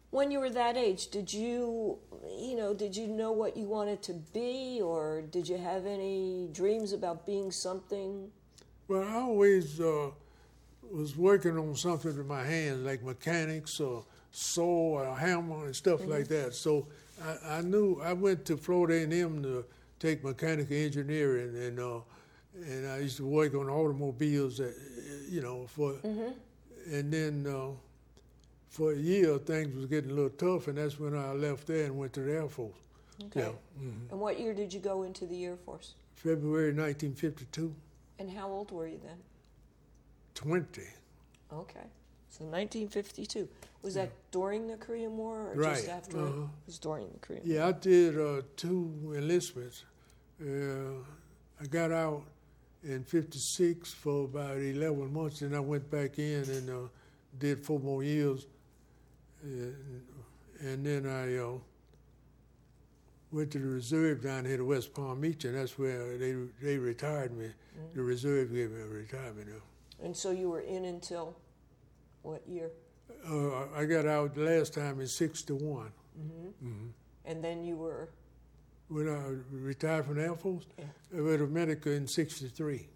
when 0.10 0.31
you 0.31 0.39
were 0.39 0.50
that 0.50 0.77
age, 0.77 1.10
did 1.10 1.31
you, 1.33 1.98
you 2.39 2.55
know, 2.55 2.74
did 2.74 2.95
you 2.95 3.07
know 3.07 3.31
what 3.31 3.55
you 3.57 3.65
wanted 3.65 4.01
to 4.03 4.13
be, 4.13 4.79
or 4.81 5.22
did 5.22 5.48
you 5.48 5.57
have 5.57 5.86
any 5.86 6.50
dreams 6.51 6.93
about 6.93 7.25
being 7.25 7.51
something? 7.51 8.31
Well, 8.88 9.03
I 9.03 9.13
always 9.15 9.79
uh, 9.79 10.12
was 10.91 11.15
working 11.15 11.57
on 11.57 11.75
something 11.75 12.15
with 12.15 12.27
my 12.27 12.43
hands, 12.43 12.86
like 12.86 13.03
mechanics 13.03 13.79
or 13.79 14.05
saw 14.34 15.00
or 15.00 15.16
hammer 15.16 15.66
and 15.66 15.75
stuff 15.75 16.06
like 16.08 16.28
that. 16.28 16.54
So 16.56 16.88
I, 17.24 17.58
I 17.58 17.62
knew 17.62 18.02
I 18.04 18.13
went 18.13 18.44
to 18.46 18.58
Florida 18.58 18.96
A&M 18.96 19.44
to 19.44 19.63
take 20.00 20.24
mechanical 20.24 20.75
engineering, 20.75 21.56
and 21.56 21.80
uh, 21.80 22.00
and 22.56 22.88
I 22.88 22.98
used 23.00 23.18
to 23.18 23.25
work 23.25 23.54
on 23.56 23.70
automobiles, 23.70 24.60
uh, 24.60 24.72
you 25.30 25.42
know, 25.42 25.66
for, 25.68 25.96
and 26.04 27.12
then 27.13 27.48
uh, 27.48 27.70
for 28.70 28.94
a 28.94 28.98
year 28.98 29.38
things 29.38 29.75
was 29.75 29.86
getting 29.86 30.12
a 30.12 30.13
little 30.13 30.30
tough, 30.32 30.68
and 30.68 30.78
that's 30.78 31.00
when 31.00 31.16
I 31.18 31.32
left 31.34 31.68
there 31.68 31.86
and 31.86 31.98
went 31.98 32.13
to 32.13 32.22
the 32.22 32.34
Air 32.34 32.50
Force. 32.50 32.74
Okay. 33.25 33.42
Yeah, 33.42 33.52
mhm. 33.80 34.12
And 34.12 34.20
what 34.20 34.40
year 34.40 34.54
did 34.56 34.74
you 34.74 34.80
go 34.80 35.04
into 35.04 35.25
the 35.28 35.46
Air 35.46 35.56
Force? 35.58 35.94
February 36.16 36.74
1952, 36.74 37.74
And 38.20 38.32
how 38.32 38.50
old 38.50 38.72
were 38.72 38.88
you 38.88 39.00
then? 39.04 39.18
20. 40.36 40.82
Okay. 41.52 41.86
So 42.34 42.46
1952. 42.46 43.48
Was 43.84 43.94
that 43.94 44.10
during 44.32 44.66
the 44.66 44.75
Korean 44.75 45.16
War 45.18 45.52
or 45.52 45.54
Right, 45.56 45.75
just 45.75 45.88
after? 45.88 46.18
uh-huh. 46.18 46.42
It 46.42 46.66
was 46.66 46.80
during 46.80 47.08
the 47.12 47.20
Korean 47.20 47.44
Yeah, 47.46 47.68
I 47.68 47.74
did 47.74 48.20
uh, 48.20 48.42
two 48.58 49.13
enlistments. 49.16 49.84
Uh, 50.42 51.04
I 51.62 51.66
got 51.70 51.92
out 51.92 52.24
in 52.84 53.04
'56 53.04 53.94
for 53.94 54.25
about 54.25 54.58
11 54.58 55.13
months, 55.13 55.42
and 55.44 55.56
I 55.56 55.60
went 55.60 55.92
back 55.92 56.18
in 56.18 56.42
and 56.50 56.70
uh, 56.72 56.88
did 57.38 57.63
four 57.63 57.80
more 57.80 58.04
years. 58.04 58.48
And, 59.44 59.75
and 60.60 60.84
then 60.84 61.06
I 61.06 61.38
uh, 61.38 61.60
went 63.32 63.52
to 63.52 63.60
the 63.60 63.68
reserve 63.68 64.24
down 64.24 64.46
here 64.46 64.58
to 64.58 64.66
West 64.66 64.92
Palm 64.96 65.22
Beach, 65.22 65.46
and 65.46 65.56
that's 65.56 65.78
where 65.78 66.18
they 66.18 66.34
they 66.63 66.78
retired 66.80 67.38
me. 67.38 67.52
The 67.94 68.02
reserve 68.02 68.52
gave 68.52 68.72
me 68.72 68.82
a 68.82 68.88
retirement. 68.88 69.50
uh, 69.50 70.04
And 70.06 70.18
so 70.18 70.32
you 70.32 70.50
were 70.50 70.62
in 70.62 70.86
until 70.86 71.36
What 72.24 72.42
year? 72.48 72.72
Uh, 73.30 73.65
I 73.75 73.86
got 73.86 74.06
out 74.06 74.34
the 74.34 74.42
last 74.42 74.74
time 74.74 75.00
in 75.00 75.08
'61 75.08 75.92
Mm-hmm. 76.20 76.68
Mm-hmm. 76.68 76.88
And 77.25 77.44
then 77.44 77.63
you 77.63 77.75
were 77.75 78.10
when 78.88 79.10
I 79.10 79.20
retired 79.51 80.06
from 80.06 80.15
the 80.15 80.24
Air 80.24 80.36
Force. 80.36 80.65
Yeah. 80.77 80.86
I 81.18 81.22
went 81.22 81.38
to 81.39 81.46
America 81.46 81.92
in 81.92 82.08
'63. 82.08 82.88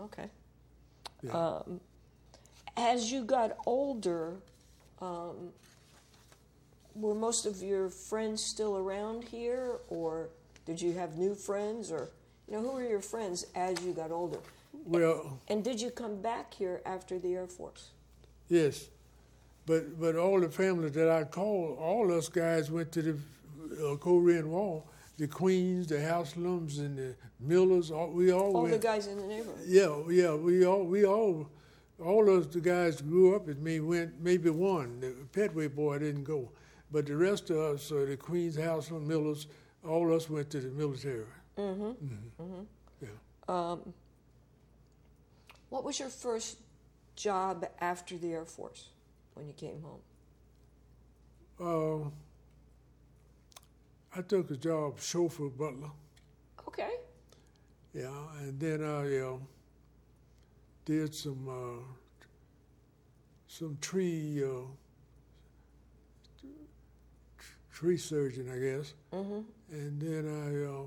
okay. 0.00 0.28
Yeah. 1.22 1.30
Um, 1.30 1.80
as 2.76 3.10
you 3.12 3.24
got 3.24 3.56
older, 3.66 4.34
um, 5.00 5.52
were 6.94 7.14
most 7.14 7.46
of 7.46 7.62
your 7.62 7.88
friends 7.88 8.42
still 8.42 8.76
around 8.76 9.24
here, 9.24 9.78
or 9.88 10.28
did 10.66 10.80
you 10.82 10.92
have 10.92 11.16
new 11.16 11.34
friends, 11.34 11.90
or 11.92 12.10
you 12.48 12.54
know 12.54 12.62
who 12.62 12.72
were 12.72 12.84
your 12.84 13.00
friends 13.00 13.46
as 13.54 13.80
you 13.84 13.92
got 13.92 14.10
older? 14.10 14.38
Well, 14.84 15.38
And 15.48 15.62
did 15.62 15.80
you 15.80 15.90
come 15.90 16.20
back 16.20 16.52
here 16.52 16.82
after 16.84 17.18
the 17.18 17.34
Air 17.34 17.46
Force? 17.46 17.90
Yes, 18.48 18.88
but 19.66 19.98
but 20.00 20.16
all 20.16 20.40
the 20.40 20.48
families 20.48 20.92
that 20.92 21.08
I 21.10 21.24
called, 21.24 21.78
all 21.78 22.12
us 22.16 22.28
guys 22.28 22.70
went 22.70 22.92
to 22.92 23.02
the 23.02 23.18
uh, 23.92 23.96
Korean 23.96 24.50
War. 24.50 24.82
The 25.16 25.28
Queens, 25.28 25.86
the 25.86 25.94
Haslams, 25.98 26.80
and 26.80 26.98
the 26.98 27.14
Millers. 27.38 27.92
All, 27.92 28.10
we 28.10 28.32
all 28.32 28.56
All 28.56 28.62
went. 28.62 28.72
the 28.72 28.80
guys 28.80 29.06
in 29.06 29.16
the 29.16 29.22
neighborhood. 29.22 29.60
Yeah, 29.64 30.02
yeah, 30.10 30.34
we 30.34 30.66
all 30.66 30.82
we 30.84 31.04
all 31.06 31.48
all 32.04 32.28
of 32.28 32.52
the 32.52 32.60
guys 32.60 33.00
grew 33.00 33.36
up 33.36 33.46
with 33.46 33.60
me. 33.60 33.78
Went 33.78 34.20
maybe 34.20 34.50
one, 34.50 34.98
the 34.98 35.14
Petway 35.32 35.72
boy 35.72 36.00
didn't 36.00 36.24
go, 36.24 36.50
but 36.90 37.06
the 37.06 37.16
rest 37.16 37.50
of 37.50 37.58
us, 37.58 37.92
uh, 37.92 38.06
the 38.08 38.16
Queens 38.16 38.56
House 38.58 38.90
and 38.90 39.06
Millers, 39.06 39.46
all 39.86 40.04
of 40.08 40.16
us 40.16 40.28
went 40.28 40.50
to 40.50 40.58
the 40.60 40.70
military. 40.70 41.26
Mm-hmm. 41.56 42.42
Mm-hmm. 42.42 42.62
Yeah. 43.00 43.08
Um, 43.48 43.94
what 45.68 45.84
was 45.84 46.00
your 46.00 46.08
first 46.08 46.58
job 47.16 47.66
after 47.80 48.16
the 48.18 48.32
Air 48.32 48.44
Force 48.44 48.88
when 49.34 49.46
you 49.46 49.52
came 49.52 49.82
home? 49.82 50.00
Uh, 51.60 52.10
I 54.16 54.22
took 54.22 54.50
a 54.50 54.56
job 54.56 55.00
chauffeur 55.00 55.48
butler. 55.48 55.90
Okay. 56.68 56.90
Yeah, 57.92 58.10
and 58.40 58.58
then 58.58 58.82
I 58.82 59.18
uh, 59.18 59.36
did 60.84 61.14
some 61.14 61.48
uh, 61.48 61.82
some 63.46 63.78
tree 63.80 64.42
uh, 64.44 64.66
tree 67.72 67.96
surgeon, 67.96 68.50
I 68.50 68.58
guess. 68.58 68.94
Mm-hmm. 69.12 69.40
And 69.70 70.00
then 70.00 70.24
I 70.28 70.70
uh, 70.70 70.84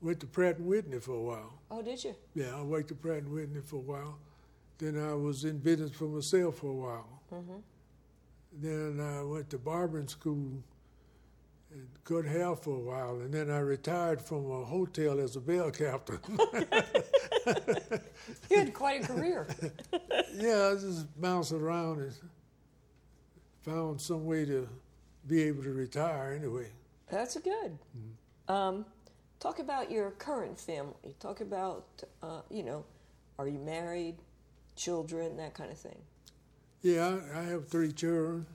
went 0.00 0.20
to 0.20 0.26
Pratt 0.26 0.58
and 0.58 0.66
Whitney 0.66 0.98
for 1.00 1.12
a 1.12 1.22
while. 1.22 1.54
Oh, 1.70 1.82
did 1.82 2.02
you? 2.02 2.14
Yeah, 2.34 2.56
I 2.56 2.62
worked 2.62 2.90
at 2.90 3.00
Pratt 3.00 3.18
and 3.18 3.32
Whitney 3.32 3.60
for 3.60 3.76
a 3.76 3.80
while. 3.80 4.18
Then 4.84 5.02
I 5.02 5.14
was 5.14 5.44
in 5.44 5.60
business 5.60 5.92
for 5.92 6.04
myself 6.04 6.58
for 6.58 6.66
a 6.66 6.74
while. 6.74 7.22
Mm-hmm. 7.32 7.60
Then 8.52 9.00
I 9.00 9.22
went 9.22 9.48
to 9.48 9.58
barbering 9.58 10.08
school 10.08 10.62
and 11.72 11.88
cut 12.04 12.26
hair 12.26 12.54
for 12.54 12.76
a 12.76 12.80
while. 12.80 13.14
And 13.22 13.32
then 13.32 13.50
I 13.50 13.60
retired 13.60 14.20
from 14.20 14.50
a 14.50 14.62
hotel 14.62 15.20
as 15.20 15.36
a 15.36 15.40
bell 15.40 15.70
captain. 15.70 16.20
You 18.50 18.58
had 18.58 18.72
quite 18.72 19.04
a 19.04 19.06
career. 19.06 19.46
yeah, 20.34 20.72
I 20.72 20.80
just 20.80 21.20
bounced 21.20 21.52
around 21.52 22.00
and 22.00 22.12
found 23.62 24.00
some 24.00 24.24
way 24.24 24.46
to 24.46 24.66
be 25.26 25.42
able 25.42 25.62
to 25.62 25.72
retire 25.72 26.32
anyway. 26.32 26.68
That's 27.10 27.36
good. 27.38 27.78
Um, 28.48 28.86
talk 29.40 29.58
about 29.58 29.90
your 29.90 30.12
current 30.12 30.58
family. 30.58 31.14
Talk 31.20 31.42
about, 31.42 31.86
uh, 32.22 32.40
you 32.50 32.62
know, 32.62 32.84
are 33.38 33.46
you 33.46 33.58
married, 33.58 34.16
children, 34.76 35.36
that 35.36 35.54
kind 35.54 35.70
of 35.70 35.78
thing. 35.78 35.98
Yeah, 36.82 37.18
I, 37.34 37.42
have 37.44 37.68
three 37.68 37.92
children 37.92 38.46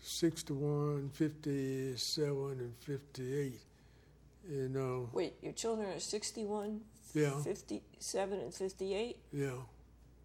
61, 0.00 1.10
57, 1.14 2.36
and 2.58 2.74
58. 2.80 3.60
And 4.48 4.76
uh, 4.76 5.06
Wait, 5.12 5.34
your 5.42 5.52
children 5.52 5.88
are 5.88 6.00
61, 6.00 6.80
Yeah. 7.14 7.40
57, 7.40 8.38
and 8.40 8.52
58? 8.52 9.16
yeah, 9.32 9.50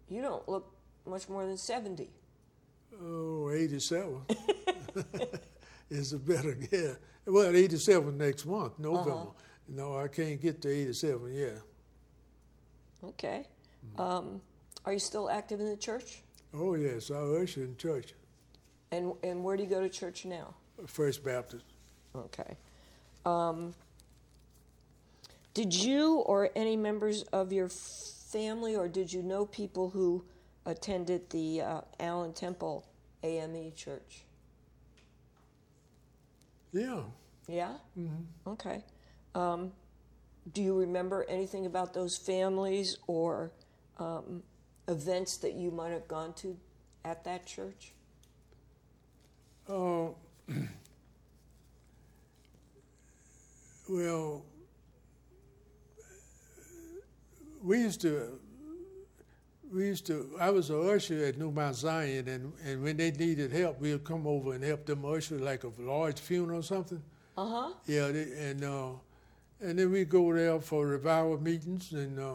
You 0.08 0.20
don't 0.22 0.46
look 0.48 0.74
much 1.06 1.28
more 1.28 1.46
than 1.46 1.56
70. 1.56 2.10
oh, 3.02 3.50
87 3.50 4.20
is 5.90 6.12
a 6.12 6.18
better 6.18 6.54
guess. 6.54 6.96
Well, 7.24 7.54
87 7.54 8.18
next 8.18 8.44
month, 8.46 8.78
November. 8.78 9.28
No, 9.68 9.96
I 9.96 10.08
can't 10.08 10.40
get 10.40 10.60
to 10.62 10.68
87 10.68 11.32
yet. 11.32 11.62
Okay. 13.04 13.46
Um, 13.98 14.40
are 14.84 14.92
you 14.92 14.98
still 14.98 15.28
active 15.28 15.60
in 15.60 15.68
the 15.68 15.76
church? 15.76 16.22
Oh, 16.54 16.74
yes, 16.74 17.10
I 17.10 17.16
usher 17.16 17.62
in 17.62 17.76
church, 17.76 18.14
And, 18.90 19.12
and 19.22 19.44
where 19.44 19.56
do 19.56 19.62
you 19.62 19.68
go 19.68 19.80
to 19.80 19.88
church 19.88 20.24
now? 20.24 20.54
First 20.86 21.24
Baptist. 21.24 21.64
Okay. 22.16 22.56
Um, 23.24 23.74
did 25.54 25.74
you 25.74 26.16
or 26.20 26.50
any 26.56 26.76
members 26.76 27.22
of 27.32 27.52
your 27.52 27.68
family, 27.68 28.74
or 28.74 28.88
did 28.88 29.12
you 29.12 29.22
know 29.22 29.46
people 29.46 29.90
who 29.90 30.24
attended 30.66 31.28
the 31.30 31.60
uh, 31.60 31.80
Allen 31.98 32.32
Temple 32.32 32.86
AME 33.22 33.72
church? 33.76 34.24
Yeah. 36.72 37.02
Yeah? 37.48 37.74
Mm-hmm. 37.98 38.50
Okay. 38.50 38.84
Um, 39.34 39.72
do 40.52 40.62
you 40.62 40.78
remember 40.78 41.24
anything 41.28 41.66
about 41.66 41.94
those 41.94 42.16
families 42.16 42.96
or 43.06 43.50
um, 44.00 44.42
events 44.88 45.36
that 45.38 45.54
you 45.54 45.70
might 45.70 45.90
have 45.90 46.08
gone 46.08 46.32
to 46.34 46.56
at 47.04 47.22
that 47.24 47.46
church? 47.46 47.92
Uh, 49.68 50.08
well, 53.88 54.44
we 57.62 57.78
used 57.78 58.00
to, 58.00 58.40
we 59.72 59.86
used 59.86 60.06
to, 60.06 60.30
I 60.40 60.50
was 60.50 60.70
a 60.70 60.80
usher 60.80 61.24
at 61.24 61.38
New 61.38 61.52
Mount 61.52 61.76
Zion, 61.76 62.26
and, 62.26 62.52
and 62.64 62.82
when 62.82 62.96
they 62.96 63.12
needed 63.12 63.52
help, 63.52 63.80
we'd 63.80 64.02
come 64.02 64.26
over 64.26 64.54
and 64.54 64.64
help 64.64 64.86
them 64.86 65.04
usher 65.04 65.38
like 65.38 65.62
a 65.64 65.70
large 65.78 66.18
funeral 66.18 66.60
or 66.60 66.62
something. 66.62 67.02
Uh 67.36 67.46
huh. 67.48 67.72
Yeah, 67.86 68.08
they, 68.08 68.32
and 68.36 68.64
uh, 68.64 68.88
and 69.60 69.78
then 69.78 69.92
we'd 69.92 70.08
go 70.08 70.32
there 70.34 70.58
for 70.60 70.86
revival 70.86 71.40
meetings 71.40 71.92
and 71.92 72.18
uh, 72.18 72.32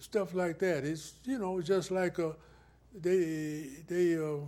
stuff 0.00 0.34
like 0.34 0.58
that. 0.60 0.84
It's 0.84 1.14
you 1.24 1.38
know 1.38 1.60
just 1.60 1.90
like 1.90 2.18
a, 2.18 2.34
they 2.94 3.68
they 3.86 4.16
uh, 4.16 4.38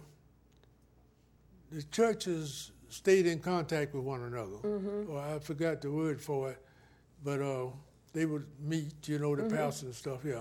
the 1.72 1.82
churches 1.84 2.72
stayed 2.88 3.26
in 3.26 3.38
contact 3.38 3.94
with 3.94 4.04
one 4.04 4.22
another. 4.22 4.56
Mm-hmm. 4.62 5.10
Or 5.10 5.20
I 5.20 5.38
forgot 5.38 5.80
the 5.80 5.90
word 5.90 6.20
for 6.20 6.50
it, 6.50 6.58
but 7.24 7.40
uh, 7.40 7.66
they 8.12 8.26
would 8.26 8.46
meet. 8.60 9.08
You 9.08 9.18
know 9.18 9.36
the 9.36 9.42
Mm-hmm. 9.42 9.56
pastor 9.56 9.86
and 9.86 9.94
stuff. 9.94 10.20
Yeah, 10.24 10.40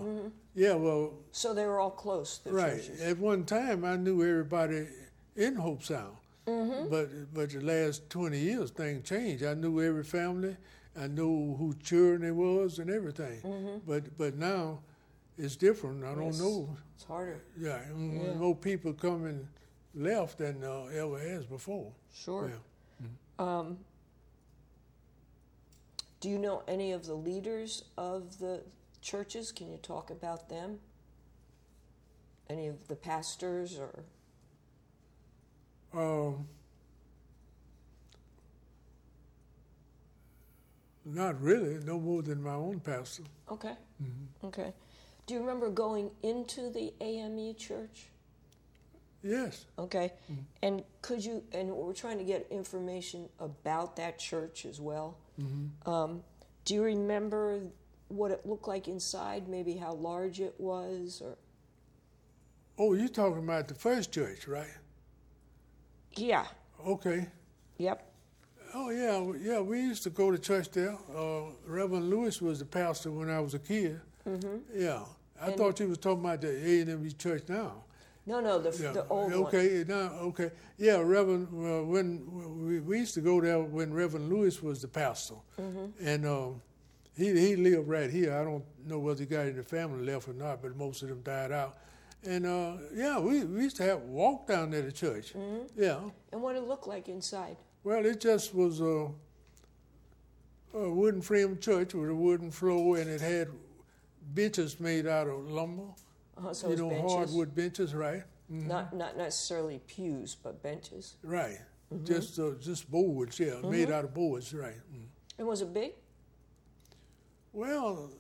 yeah. 0.56 0.74
Well, 0.74 1.14
So 1.32 1.54
they 1.54 1.66
were 1.66 1.80
all 1.80 1.92
close, 1.92 2.40
the 2.40 2.52
right. 2.52 2.74
churches. 2.78 3.02
At 3.02 3.18
one 3.18 3.44
time, 3.46 3.86
I 3.86 3.96
knew 3.96 4.22
everybody 4.28 4.88
in 5.36 5.56
Hobe 5.56 5.84
Sound. 5.84 6.16
Mm-hmm. 6.48 6.90
But 6.90 7.34
but 7.34 7.50
the 7.52 7.62
last 7.62 8.10
twenty 8.10 8.40
years, 8.40 8.72
things 8.72 9.08
changed. 9.08 9.44
I 9.44 9.54
knew 9.54 9.82
every 9.82 10.04
family. 10.04 10.58
I 11.00 11.08
knew 11.08 11.56
who 11.56 11.76
children 11.84 12.24
it 12.24 12.36
was 12.36 12.80
and 12.80 12.90
everything. 12.90 13.82
But 13.86 14.18
but 14.18 14.36
now, 14.36 14.80
it's 15.40 15.56
different. 15.56 16.04
I 16.04 16.14
don't 16.14 16.30
Mm-hmm. 16.30 16.44
Know. 16.44 16.78
It's 16.96 17.06
harder. 17.06 17.40
Yeah, 17.58 17.80
m- 17.90 18.12
Yeah. 18.24 18.34
more 18.36 18.56
people 18.56 18.94
coming 18.94 19.48
left 19.96 20.38
than 20.38 20.64
uh, 20.64 20.84
ever 20.94 21.18
has 21.20 21.46
before. 21.46 21.92
Sure. 22.14 22.52
Yeah. 22.52 23.08
Um, 23.40 23.80
do 26.20 26.30
you 26.30 26.38
know 26.38 26.62
any 26.68 26.92
of 26.92 27.06
the 27.06 27.14
leaders 27.14 27.84
of 27.98 28.38
the 28.40 28.62
churches? 29.02 29.52
Can 29.54 29.72
you 29.72 29.78
talk 29.78 30.10
about 30.12 30.50
them? 30.50 30.80
Any 32.50 32.68
of 32.68 32.88
the 32.88 32.96
pastors 32.96 33.80
or 33.80 34.04
Um, 35.94 36.48
not 41.06 41.42
really. 41.42 41.80
No 41.86 42.00
more 42.00 42.22
than 42.22 42.44
my 42.44 42.54
own 42.54 42.80
pastor. 42.80 43.24
okay, 43.50 43.76
okay. 44.44 44.74
Do 45.30 45.36
you 45.36 45.42
remember 45.42 45.70
going 45.70 46.10
into 46.24 46.72
the 46.72 46.92
AME 47.02 47.54
church? 47.54 48.08
Yes. 49.22 49.68
Okay, 49.78 50.12
and 50.64 50.84
could 51.04 51.24
you? 51.24 51.44
And 51.52 51.70
we're 51.70 51.94
trying 51.94 52.18
to 52.18 52.24
get 52.24 52.48
information 52.50 53.30
about 53.40 53.96
that 53.98 54.18
church 54.18 54.66
as 54.66 54.82
well. 54.82 55.20
Um, 55.86 56.24
do 56.66 56.74
you 56.74 56.82
remember 56.82 57.60
what 58.08 58.32
it 58.32 58.44
looked 58.44 58.68
like 58.68 58.88
inside? 58.88 59.48
Maybe 59.48 59.76
how 59.76 59.94
large 59.94 60.40
it 60.42 60.56
was, 60.58 61.22
or 61.24 61.38
Oh, 62.80 62.94
you're 62.96 63.08
talking 63.08 63.38
about 63.44 63.68
the 63.68 63.76
first 63.76 64.12
church, 64.12 64.48
right? 64.48 64.74
yeah, 66.16 66.48
Okay. 66.88 67.28
yep. 67.78 68.12
Oh 68.74 68.90
yeah, 68.90 69.32
yeah. 69.40 69.60
We 69.60 69.80
used 69.80 70.02
to 70.04 70.10
go 70.10 70.32
to 70.32 70.40
church 70.40 70.72
there. 70.72 70.98
Uh, 71.16 71.52
Reverend 71.68 72.10
Lewis 72.10 72.42
was 72.42 72.58
the 72.58 72.66
pastor 72.66 73.12
when 73.12 73.30
I 73.30 73.40
was 73.42 73.54
a 73.54 73.60
kid. 73.60 74.02
Mm-hmm. 74.28 74.58
Yeah, 74.76 75.04
I 75.42 75.48
And- 75.48 75.58
thought 75.58 75.80
you 75.80 75.88
was 75.90 75.98
talking 75.98 76.24
about 76.26 76.42
the 76.42 76.50
A 76.50 76.82
and 76.82 76.90
M 76.90 77.12
Church 77.18 77.44
now. 77.48 77.84
No, 78.26 78.40
no, 78.42 78.60
the, 78.60 78.72
Yeah. 78.84 78.92
the 78.92 79.08
old 79.08 79.32
one. 79.32 79.34
okay, 79.46 79.84
now 79.88 80.10
okay, 80.30 80.52
yeah, 80.78 80.98
Reverend. 81.00 81.48
Uh, 81.48 81.84
when 81.86 82.68
we, 82.68 82.80
we 82.80 83.00
used 83.00 83.14
to 83.16 83.22
go 83.22 83.42
there 83.42 83.60
when 83.62 83.92
Reverend 83.94 84.30
Lewis 84.30 84.62
was 84.62 84.82
the 84.82 84.88
pastor, 84.88 85.36
Mm-hmm. 85.58 86.06
and 86.06 86.26
um, 86.28 86.62
he 87.16 87.28
he 87.40 87.56
lived 87.56 87.88
right 87.88 88.10
here. 88.10 88.34
I 88.34 88.44
don't 88.44 88.64
know 88.86 89.00
whether 89.00 89.22
he 89.22 89.26
got 89.26 89.48
any 89.48 89.64
family 89.64 90.06
left 90.06 90.28
or 90.28 90.34
not, 90.34 90.62
but 90.62 90.76
most 90.76 91.02
of 91.02 91.10
them 91.10 91.22
died 91.24 91.52
out. 91.52 91.78
And 92.24 92.46
uh, 92.46 92.74
yeah, 92.94 93.18
we, 93.20 93.46
we 93.46 93.64
used 93.64 93.78
to 93.78 93.84
have 93.84 94.02
walk 94.02 94.46
down 94.48 94.72
there 94.72 94.84
to 94.84 94.92
church. 94.92 95.34
Mm-hmm. 95.34 95.82
Yeah, 95.82 96.00
And 96.34 96.42
what 96.42 96.56
it 96.58 96.64
looked 96.68 96.86
like 96.88 97.08
inside. 97.08 97.56
well, 97.84 98.06
it 98.06 98.20
just 98.20 98.54
was 98.54 98.82
a, 98.82 99.08
a 100.74 100.90
wooden 100.90 101.22
frame 101.22 101.58
church 101.60 101.94
with 101.94 102.10
a 102.10 102.16
wooden 102.16 102.52
floor, 102.52 102.98
and 102.98 103.10
it 103.10 103.22
had 103.22 103.48
benches 104.34 104.80
made 104.80 105.08
out 105.08 105.28
of 105.28 105.50
lumber. 105.50 105.84
Uh-huh, 106.38 106.54
so 106.54 106.70
you 106.70 106.76
know, 106.78 106.90
benches. 106.90 107.12
hardwood 107.12 107.56
benches, 107.56 107.94
right? 107.94 108.24
Mhm. 108.52 108.68
Not 108.68 108.94
not 108.96 109.18
necessarily 109.18 109.80
pews, 109.88 110.36
but 110.36 110.62
benches. 110.64 111.16
Right. 111.24 111.60
Mm-hmm. 111.94 112.06
Just 112.06 112.40
uh, 112.40 112.52
just 112.60 112.90
boards, 112.90 113.40
yeah, 113.40 113.56
made 113.64 113.92
out 113.92 114.06
of 114.06 114.14
boards, 114.14 114.54
right. 114.54 114.78
Mm. 114.94 115.06
And 115.40 115.48
was 115.48 115.62
it 115.62 115.74
big? 115.74 115.94
Well, 117.52 118.12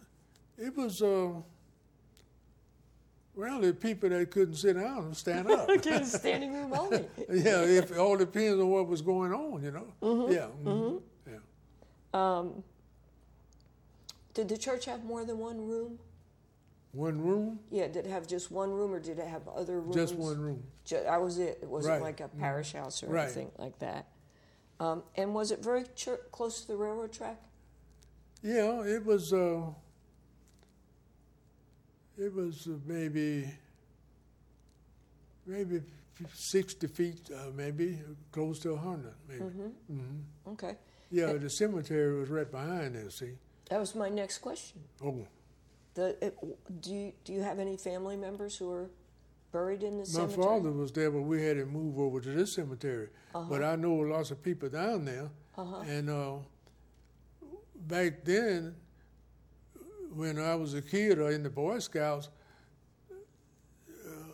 it 0.57 0.75
was. 0.75 1.01
Uh, 1.01 1.33
well, 3.35 3.61
the 3.61 3.73
people 3.73 4.09
that 4.09 4.31
couldn't 4.31 4.55
sit 4.55 4.73
down 4.73 4.97
and 5.05 5.15
stand 5.15 5.49
up. 5.49 5.69
Standing 6.03 6.53
room 6.53 6.73
only. 6.73 7.05
yeah, 7.29 7.61
if 7.63 7.91
it 7.91 7.97
all 7.97 8.17
depends 8.17 8.59
on 8.59 8.67
what 8.67 8.87
was 8.87 9.01
going 9.01 9.31
on, 9.31 9.63
you 9.63 9.71
know. 9.71 9.93
Mm-hmm. 10.01 10.33
Yeah. 10.33 10.47
mhm, 10.63 11.01
Yeah. 11.25 11.37
Um, 12.13 12.63
did 14.33 14.47
the 14.49 14.57
church 14.57 14.85
have 14.85 15.03
more 15.03 15.25
than 15.25 15.37
one 15.39 15.65
room? 15.67 15.99
One 16.91 17.21
room, 17.21 17.59
Yeah, 17.69 17.87
did 17.87 18.05
it 18.07 18.09
have 18.09 18.25
just 18.27 18.49
one 18.51 18.71
room, 18.71 18.91
or 18.91 18.99
did 18.99 19.19
it 19.19 19.27
have 19.27 19.47
other 19.47 19.79
rooms? 19.79 19.95
just 19.95 20.15
one 20.15 20.39
room. 20.39 20.63
Ju- 20.85 21.01
that 21.03 21.21
was 21.21 21.37
it. 21.37 21.59
It 21.61 21.69
wasn't 21.69 21.93
Right. 21.93 22.01
like 22.01 22.19
a 22.19 22.27
parish 22.29 22.73
house 22.73 23.03
or 23.03 23.09
Right. 23.09 23.25
anything 23.25 23.51
like 23.59 23.77
that. 23.79 24.07
Um, 24.79 25.03
and 25.15 25.35
was 25.35 25.51
it 25.51 25.59
very 25.63 25.83
close 26.31 26.61
to 26.61 26.67
the 26.67 26.75
railroad 26.77 27.11
track? 27.11 27.39
Yeah, 28.41 28.81
it 28.85 29.05
was. 29.05 29.31
Uh, 29.33 29.71
it 32.17 32.33
was 32.33 32.67
uh, 32.67 32.77
maybe. 32.85 33.49
Maybe 35.45 35.81
sixty 36.33 36.85
feet, 36.87 37.29
uh, 37.31 37.49
maybe 37.55 37.99
close 38.31 38.59
to 38.59 38.75
hundred, 38.75 39.15
maybe. 39.27 39.41
hmm 39.41 40.19
Okay, 40.47 40.75
Yeah, 41.09 41.33
the 41.33 41.49
cemetery 41.49 42.19
was 42.19 42.29
right 42.29 42.49
behind 42.49 42.95
there. 42.95 43.09
See. 43.09 43.35
That 43.69 43.79
was 43.79 43.95
my 43.95 44.09
next 44.09 44.39
question. 44.39 44.81
Oh, 45.03 45.25
The 45.93 46.15
it, 46.25 46.37
do 46.81 46.93
you 46.93 47.13
do 47.23 47.33
you 47.33 47.41
have 47.41 47.59
any 47.59 47.77
family 47.77 48.17
members 48.17 48.55
who 48.57 48.69
are 48.71 48.89
buried 49.51 49.83
in 49.83 49.93
the 49.93 49.99
my 49.99 50.03
cemetery? 50.05 50.37
My 50.37 50.43
father 50.45 50.71
was 50.71 50.91
there, 50.91 51.11
but 51.11 51.21
we 51.21 51.43
had 51.43 51.57
to 51.57 51.65
move 51.65 51.99
over 51.99 52.19
to 52.21 52.29
this 52.31 52.53
cemetery. 52.53 53.09
Uh-huh. 53.33 53.45
But 53.49 53.63
I 53.63 53.75
know 53.75 53.93
lots 53.95 54.31
of 54.31 54.41
people 54.43 54.69
down 54.69 55.05
there, 55.05 55.29
Uh-huh. 55.57 55.81
and 55.87 56.09
uh, 56.09 56.35
back 57.87 58.23
then, 58.25 58.75
when 60.13 60.39
I 60.39 60.55
was 60.55 60.73
a 60.73 60.81
kid 60.81 61.19
or 61.19 61.31
in 61.31 61.43
the 61.43 61.49
Boy 61.49 61.79
Scouts, 61.79 62.29
uh, 63.11 63.13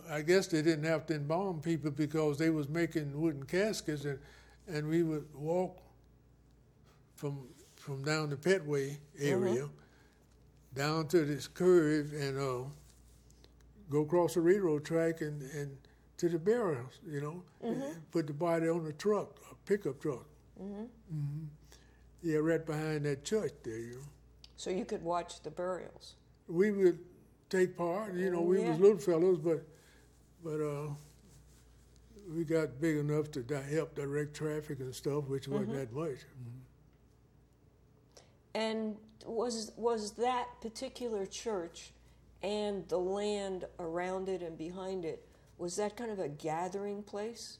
I 0.09 0.21
guess 0.21 0.47
they 0.47 0.61
didn't 0.61 0.85
have 0.85 1.05
to 1.07 1.15
embalm 1.15 1.59
people 1.61 1.91
because 1.91 2.37
they 2.37 2.49
was 2.49 2.69
making 2.69 3.19
wooden 3.19 3.43
caskets, 3.43 4.05
and 4.05 4.19
and 4.67 4.87
we 4.87 5.03
would 5.03 5.27
walk 5.35 5.77
from 7.15 7.47
from 7.85 8.03
down 8.03 8.31
the 8.31 8.35
Petway 8.35 8.97
area 9.19 9.69
down 10.73 11.07
to 11.07 11.23
this 11.23 11.47
curve 11.47 12.11
and 12.13 12.37
uh, 12.39 12.67
go 13.91 14.01
across 14.01 14.33
the 14.33 14.41
railroad 14.41 14.83
track 14.83 15.21
and, 15.21 15.43
and 15.51 15.77
to 16.17 16.27
the 16.27 16.39
burials, 16.39 16.99
you 17.07 17.21
know, 17.21 17.43
and 17.61 17.81
put 18.11 18.25
the 18.25 18.33
body 18.33 18.67
on 18.67 18.87
a 18.87 18.91
truck, 18.93 19.39
a 19.51 19.55
pickup 19.67 20.01
truck. 20.01 20.25
Mm-hmm. 20.59 21.43
Yeah, 22.23 22.37
right 22.37 22.65
behind 22.65 23.05
that 23.05 23.23
church 23.23 23.53
there, 23.63 23.77
you 23.77 23.95
know. 23.95 24.07
So 24.57 24.71
you 24.71 24.83
could 24.83 25.03
watch 25.03 25.43
the 25.43 25.51
burials. 25.51 26.15
We 26.47 26.71
would 26.71 26.97
take 27.49 27.77
part, 27.77 28.15
you 28.15 28.31
know, 28.31 28.41
we 28.41 28.59
was 28.61 28.79
little 28.79 28.97
fellows, 28.97 29.37
but 29.37 29.63
but 30.43 30.59
uh, 30.59 30.87
we 32.33 32.43
got 32.45 32.81
big 32.81 32.97
enough 32.97 33.29
to 33.31 33.43
di- 33.43 33.61
help 33.61 33.93
direct 33.95 34.33
traffic 34.33 34.79
and 34.79 34.93
stuff, 34.93 35.25
which 35.27 35.47
wasn't 35.47 35.73
that 35.73 35.93
much. 35.93 36.17
And 38.55 38.95
was 39.25 39.73
was 39.75 40.13
that 40.13 40.47
particular 40.61 41.25
church 41.25 41.91
and 42.41 42.87
the 42.87 42.97
land 42.97 43.65
around 43.79 44.29
it 44.29 44.41
and 44.41 44.57
behind 44.57 45.03
it 45.03 45.27
was 45.57 45.75
that 45.75 45.97
kind 45.97 46.09
of 46.09 46.19
a 46.19 46.29
gathering 46.29 47.03
place? 47.03 47.59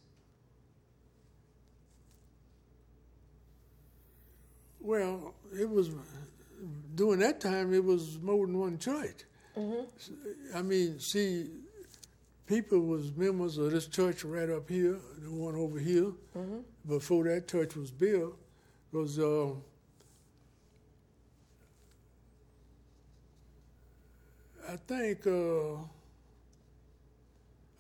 Well, 4.80 5.34
it 5.60 5.70
was 5.70 5.90
during 6.96 7.20
that 7.20 7.42
time. 7.42 7.74
It 7.74 7.84
was 7.84 8.18
more 8.22 8.46
than 8.46 8.58
one 8.58 8.78
church. 8.78 9.26
I 10.54 10.62
mean, 10.62 11.00
see, 11.00 11.50
people 12.46 12.80
was 12.80 13.12
members 13.16 13.58
of 13.58 13.72
this 13.72 13.88
church 13.88 14.24
right 14.24 14.50
up 14.50 14.70
here, 14.70 14.98
the 15.20 15.32
one 15.32 15.56
over 15.56 15.80
here. 15.80 16.12
Before 16.88 17.26
that 17.26 17.48
church 17.50 17.76
was 17.76 17.92
built, 17.92 18.38
was 18.92 19.18
uh, 19.18 19.48
I 24.68 24.76
think 24.88 25.28
uh, 25.28 25.76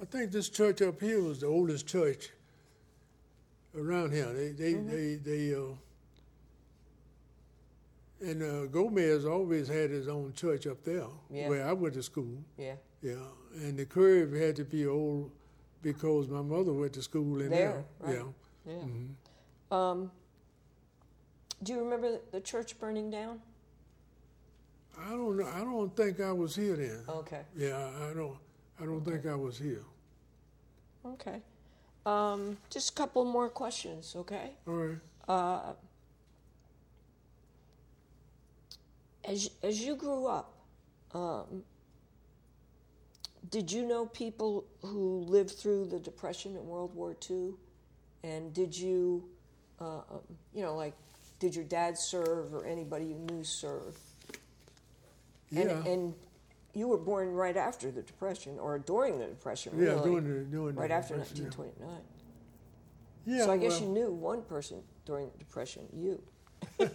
I 0.01 0.05
think 0.09 0.31
this 0.31 0.49
church 0.49 0.81
up 0.81 0.99
here 1.01 1.21
was 1.21 1.39
the 1.41 1.47
oldest 1.47 1.87
church 1.87 2.29
around 3.77 4.11
here. 4.13 4.31
They 4.33 4.51
they 4.51 4.73
they 4.73 5.15
they. 5.15 5.55
Uh, 5.55 5.75
and 8.21 8.41
uh, 8.41 8.65
Gomez 8.67 9.25
always 9.25 9.67
had 9.67 9.89
his 9.89 10.07
own 10.07 10.31
church 10.33 10.65
up 10.67 10.83
there 10.83 11.05
Yeah. 11.29 11.49
where 11.49 11.67
I 11.67 11.73
went 11.73 11.95
to 11.95 12.03
school. 12.03 12.37
Yeah. 12.57 12.75
Yeah, 13.01 13.15
and 13.55 13.77
the 13.77 13.85
curve 13.85 14.31
had 14.31 14.55
to 14.55 14.63
be 14.63 14.87
old 14.87 15.31
because 15.81 16.27
my 16.29 16.41
mother 16.41 16.71
went 16.73 16.93
to 16.93 17.01
school 17.03 17.41
in 17.41 17.49
There, 17.49 17.83
there. 17.99 18.15
right. 18.15 18.15
Yeah, 18.65 18.73
Yeah. 18.73 18.87
Um, 19.69 20.11
do 21.61 21.73
you 21.73 21.79
remember 21.83 22.19
the 22.31 22.39
church 22.39 22.79
burning 22.79 23.11
down? 23.11 23.41
I 25.03 25.09
don't 25.09 25.37
know. 25.37 25.47
I 25.47 25.59
don't 25.59 25.95
think 25.95 26.19
I 26.21 26.31
was 26.31 26.55
here 26.55 26.75
then. 26.75 27.03
Okay. 27.07 27.41
Yeah, 27.55 27.89
I 28.09 28.13
don't. 28.13 28.37
I 28.79 28.85
don't 28.85 29.03
think 29.03 29.25
I 29.25 29.35
was 29.35 29.57
here. 29.57 29.83
Okay. 31.05 31.41
Um, 32.05 32.57
just 32.69 32.91
a 32.91 32.93
couple 32.93 33.25
more 33.25 33.49
questions, 33.49 34.13
okay? 34.15 34.51
All 34.67 34.73
right. 34.73 34.97
Uh, 35.27 35.73
as 39.23 39.49
as 39.63 39.81
you 39.81 39.95
grew 39.95 40.27
up, 40.27 40.53
um, 41.13 41.63
did 43.49 43.71
you 43.71 43.87
know 43.87 44.05
people 44.05 44.65
who 44.81 45.25
lived 45.27 45.51
through 45.51 45.85
the 45.85 45.99
Depression 45.99 46.55
and 46.55 46.65
World 46.65 46.93
War 46.93 47.15
II? 47.29 47.53
And 48.23 48.53
did 48.53 48.75
you, 48.75 49.23
uh, 49.79 49.97
um, 49.97 50.21
you 50.53 50.63
know, 50.63 50.75
like, 50.75 50.93
did 51.39 51.55
your 51.55 51.63
dad 51.65 51.97
serve 51.97 52.53
or 52.53 52.65
anybody 52.65 53.05
you 53.05 53.15
knew 53.15 53.43
serve? 53.43 53.97
And, 55.51 55.59
Yeah. 55.69 55.85
and 55.85 56.13
you 56.73 56.87
were 56.87 56.97
born 56.97 57.31
right 57.33 57.55
after 57.57 57.91
the 57.91 58.01
Depression 58.01 58.59
or 58.59 58.79
during 58.79 59.17
the 59.19 59.27
Depression, 59.27 59.73
yeah, 59.77 59.91
really? 59.93 60.03
during 60.09 60.23
the 60.25 60.43
during 60.45 60.75
right 60.75 60.91
after 60.91 61.15
Depression, 61.15 61.45
1929. 61.45 62.01
Yeah, 63.25 63.45
so 63.45 63.51
I 63.51 63.57
guess 63.57 63.79
well, 63.79 63.89
you 63.89 63.93
knew 63.95 64.11
one 64.11 64.41
person 64.43 64.83
during 65.05 65.29
the 65.31 65.37
Depression, 65.37 65.87
you. 65.93 66.21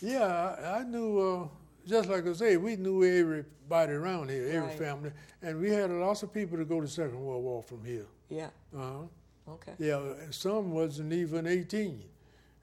Yeah, 0.00 0.56
I, 0.80 0.82
knew. 0.82 1.18
Uh, 1.20 1.48
just 1.86 2.08
like 2.08 2.26
I 2.26 2.32
say, 2.32 2.56
we 2.56 2.74
knew 2.76 3.04
everybody 3.04 3.92
around 3.92 4.30
here, 4.30 4.46
every 4.48 4.68
Right. 4.70 4.78
family, 4.78 5.12
and 5.40 5.60
we 5.60 5.70
had 5.70 5.90
lots 5.90 6.22
of 6.24 6.32
people 6.32 6.58
to 6.58 6.64
go 6.64 6.80
to 6.80 6.88
Second 6.88 7.20
World 7.24 7.44
War 7.44 7.62
from 7.62 7.84
here. 7.84 8.06
Yeah. 8.28 8.50
Uh 8.76 8.78
huh. 8.78 9.52
Okay. 9.52 9.72
Yeah, 9.78 10.00
some 10.30 10.72
wasn't 10.72 11.12
even 11.12 11.46
eighteen. 11.46 12.02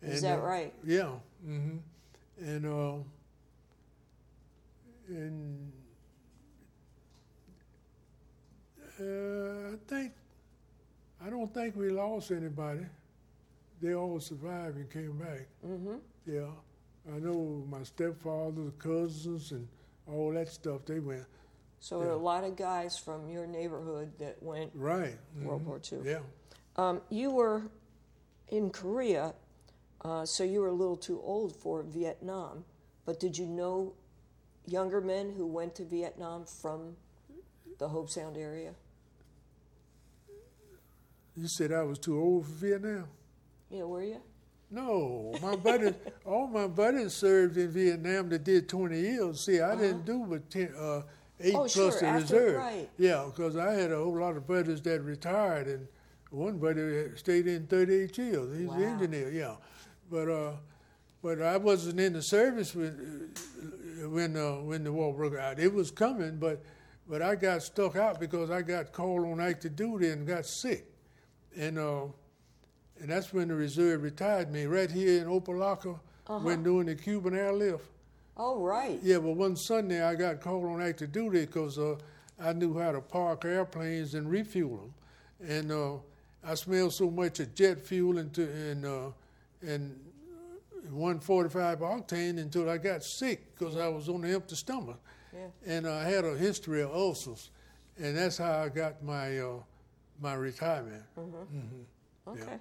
Is 0.02 0.24
And, 0.24 0.34
that 0.34 0.40
uh, 0.40 0.48
right? 0.48 0.74
Yeah. 0.86 1.12
hmm 1.46 1.78
And 2.42 2.66
uh, 2.66 2.98
and 5.10 5.72
uh, 9.00 9.74
I 9.74 9.78
think 9.88 10.14
I 11.26 11.30
don't 11.30 11.54
think 11.54 11.76
we 11.76 11.90
lost 11.90 12.32
anybody. 12.32 12.86
They 13.82 13.94
all 13.96 14.20
survived 14.20 14.78
and 14.78 14.90
came 14.90 15.18
back. 15.18 15.48
Mm-hmm. 15.66 15.96
Yeah, 16.26 16.48
I 17.14 17.20
know 17.20 17.64
my 17.70 17.84
stepfather, 17.84 18.72
cousins, 18.78 19.52
and 19.52 19.68
all 20.08 20.34
that 20.34 20.50
stuff. 20.50 20.82
They 20.86 21.00
went 21.00 21.24
So 21.80 22.02
are 22.02 22.12
a 22.12 22.18
lot 22.18 22.44
of 22.44 22.56
guys 22.56 22.98
from 22.98 23.30
your 23.30 23.48
neighborhood 23.48 24.12
that 24.20 24.42
went 24.42 24.72
right. 24.76 25.18
World 25.42 25.64
mhm, 25.64 25.66
War 25.66 25.82
II. 25.92 26.00
Yeah. 26.04 26.20
Um, 26.76 27.02
you 27.10 27.32
were 27.32 27.64
in 28.50 28.70
Korea, 28.70 29.34
uh, 30.02 30.26
so 30.26 30.44
you 30.44 30.62
were 30.62 30.68
a 30.68 30.74
little 30.74 30.98
too 30.98 31.22
old 31.24 31.56
for 31.56 31.84
Vietnam. 31.84 32.66
But 33.06 33.20
did 33.20 33.38
you 33.38 33.46
know 33.48 33.94
younger 34.72 35.02
men 35.02 35.34
who 35.36 35.46
went 35.48 35.76
to 35.76 35.86
Vietnam 35.86 36.46
from 36.46 36.96
the 37.80 37.88
Hobe 37.90 38.10
Sound 38.10 38.38
area? 38.38 38.72
You 41.36 41.48
said 41.48 41.72
I 41.72 41.84
was 41.84 42.00
too 42.00 42.20
old 42.20 42.46
for 42.46 42.52
Vietnam. 42.52 43.06
Yeah, 43.70 43.84
were 43.84 44.04
you? 44.04 44.18
No, 44.72 45.34
my 45.42 45.56
buddies, 45.56 45.94
all 46.26 46.48
my 46.48 46.68
buddies 46.68 47.14
served 47.14 47.58
in 47.58 47.70
Vietnam 47.70 48.30
that 48.30 48.44
did 48.44 48.68
20 48.70 49.00
years. 49.00 49.42
See, 49.42 49.60
I 49.62 49.76
didn't 49.76 50.06
do 50.06 50.26
but 50.30 50.50
10, 50.50 50.74
uh, 50.78 51.02
eight 51.40 51.54
Uh-huh. 51.56 51.64
Oh, 51.64 51.68
plus 51.68 51.74
sure, 51.74 51.92
the 51.92 52.06
after- 52.08 52.36
reserve. 52.36 52.58
right. 52.58 52.90
Yeah, 52.98 53.26
because 53.30 53.56
I 53.56 53.72
had 53.74 53.92
a 53.92 53.98
whole 53.98 54.20
lot 54.20 54.36
of 54.38 54.46
buddies 54.46 54.82
that 54.82 55.02
retired, 55.02 55.68
and 55.68 55.88
one 56.30 56.58
buddy 56.60 57.16
stayed 57.16 57.48
in 57.48 57.66
38 57.68 58.18
years. 58.18 58.58
He's 58.60 58.70
an 58.70 58.84
engineer, 58.84 59.32
yeah. 59.32 59.56
But 60.12 60.30
uh, 60.30 60.52
but 61.22 61.42
I 61.42 61.58
wasn't 61.58 62.00
in 62.00 62.14
the 62.14 62.22
service 62.22 62.76
when 62.76 63.32
uh, 64.04 64.10
when 64.10 64.36
uh, 64.38 64.62
when 64.62 64.84
the 64.84 64.92
war 64.92 65.14
broke 65.14 65.38
out. 65.38 65.60
It 65.60 65.74
was 65.74 65.92
coming, 65.92 66.38
but 66.38 66.64
but 67.08 67.22
I 67.22 67.36
got 67.36 67.64
stuck 67.64 67.96
out 67.96 68.20
because 68.20 68.50
I 68.50 68.62
got 68.62 68.92
called 68.92 69.26
on 69.26 69.40
active 69.40 69.76
duty 69.76 70.10
and 70.10 70.28
got 70.28 70.46
sick, 70.46 70.86
and. 71.58 71.78
Uh, 71.78 72.06
and 73.02 73.10
that's 73.10 73.34
when 73.34 73.48
the 73.48 73.56
reserve 73.56 74.04
retired 74.04 74.52
me 74.52 74.66
right 74.66 74.92
here 74.92 75.22
in 75.22 75.28
Opelika 75.28 75.98
when 76.44 76.64
doing 76.64 76.86
the 76.86 76.96
Cuban 76.96 77.34
airlift. 77.34 77.86
Oh, 78.38 78.60
right. 78.62 79.00
Yeah, 79.02 79.18
but 79.18 79.32
one 79.32 79.56
Sunday 79.56 80.04
I 80.04 80.16
got 80.16 80.42
called 80.42 80.66
on 80.66 80.82
active 80.82 81.12
duty 81.12 81.42
because 81.46 81.78
uh, 81.78 81.96
I 82.40 82.54
knew 82.54 82.78
how 82.78 82.92
to 82.92 83.02
park 83.02 83.46
airplanes 83.46 84.16
and 84.16 84.30
refuel 84.30 84.92
them, 85.40 85.50
and 85.50 85.72
uh, 85.72 85.96
I 86.44 86.56
smelled 86.56 86.94
so 86.94 87.10
much 87.10 87.40
of 87.40 87.54
jet 87.54 87.82
fuel 87.82 88.18
and 88.18 88.34
to, 88.34 88.44
and 88.44 88.86
uh, 88.86 89.10
and 89.62 90.00
145 90.92 91.80
octane 91.80 92.40
until 92.40 92.70
I 92.70 92.78
got 92.78 93.04
sick 93.04 93.56
because 93.56 93.78
I 93.78 93.88
was 93.88 94.10
on 94.10 94.24
an 94.24 94.34
empty 94.34 94.56
stomach, 94.56 95.00
Yeah. 95.34 95.48
and 95.66 95.88
I 95.88 96.04
had 96.04 96.26
a 96.26 96.36
history 96.38 96.82
of 96.82 96.92
ulcers, 96.92 97.52
and 97.98 98.18
that's 98.18 98.38
how 98.38 98.64
I 98.64 98.70
got 98.70 99.04
my 99.04 99.40
uh, 99.40 99.60
my 100.22 100.34
retirement 100.34 101.04
Okay. 102.28 102.60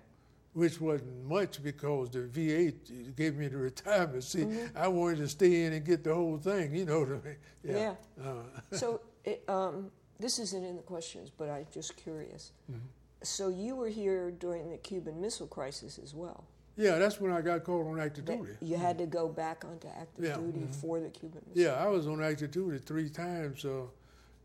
which 0.54 0.80
wasn't 0.80 1.24
much 1.24 1.62
because 1.62 2.10
the 2.10 2.26
VA 2.26 2.72
gave 3.16 3.36
me 3.36 3.48
the 3.48 3.56
retirement. 3.58 4.24
See, 4.24 4.46
I 4.74 4.88
wanted 4.88 5.18
to 5.18 5.28
stay 5.28 5.64
in 5.64 5.72
and 5.72 5.84
get 5.84 6.02
the 6.04 6.14
whole 6.14 6.38
thing, 6.38 6.74
you 6.74 6.84
know 6.84 7.00
what 7.00 7.08
I 7.08 7.12
mean? 7.12 7.36
Yeah. 7.64 7.94
Uh, 8.22 8.76
So, 8.76 9.00
it, 9.24 9.44
um, 9.48 9.90
this 10.18 10.38
isn't 10.38 10.64
in 10.64 10.76
the 10.76 10.82
questions, 10.82 11.30
but 11.30 11.48
I'm 11.50 11.66
just 11.72 11.96
curious. 11.96 12.52
Mm-hmm. 12.70 12.80
So, 13.22 13.48
you 13.50 13.74
were 13.76 13.88
here 13.88 14.30
during 14.30 14.70
the 14.70 14.78
Cuban 14.78 15.20
Missile 15.20 15.46
Crisis 15.48 15.98
as 15.98 16.14
well. 16.14 16.44
Yeah, 16.78 16.96
that's 16.98 17.20
when 17.20 17.32
I 17.32 17.40
got 17.42 17.64
called 17.64 17.88
on 17.88 18.00
active 18.00 18.24
That 18.26 18.38
duty. 18.38 18.52
You 18.62 18.76
had 18.76 18.96
to 18.98 19.06
go 19.06 19.28
back 19.28 19.64
onto 19.64 19.88
active 19.88 20.24
Yeah. 20.24 20.36
duty 20.36 20.66
for 20.80 21.00
the 21.00 21.10
Cuban 21.10 21.42
Missile. 21.48 21.62
Yeah, 21.62 21.74
I 21.84 21.88
was 21.88 22.06
on 22.06 22.22
active 22.22 22.52
duty 22.52 22.78
three 22.78 23.10
times 23.10 23.64
uh, 23.64 23.82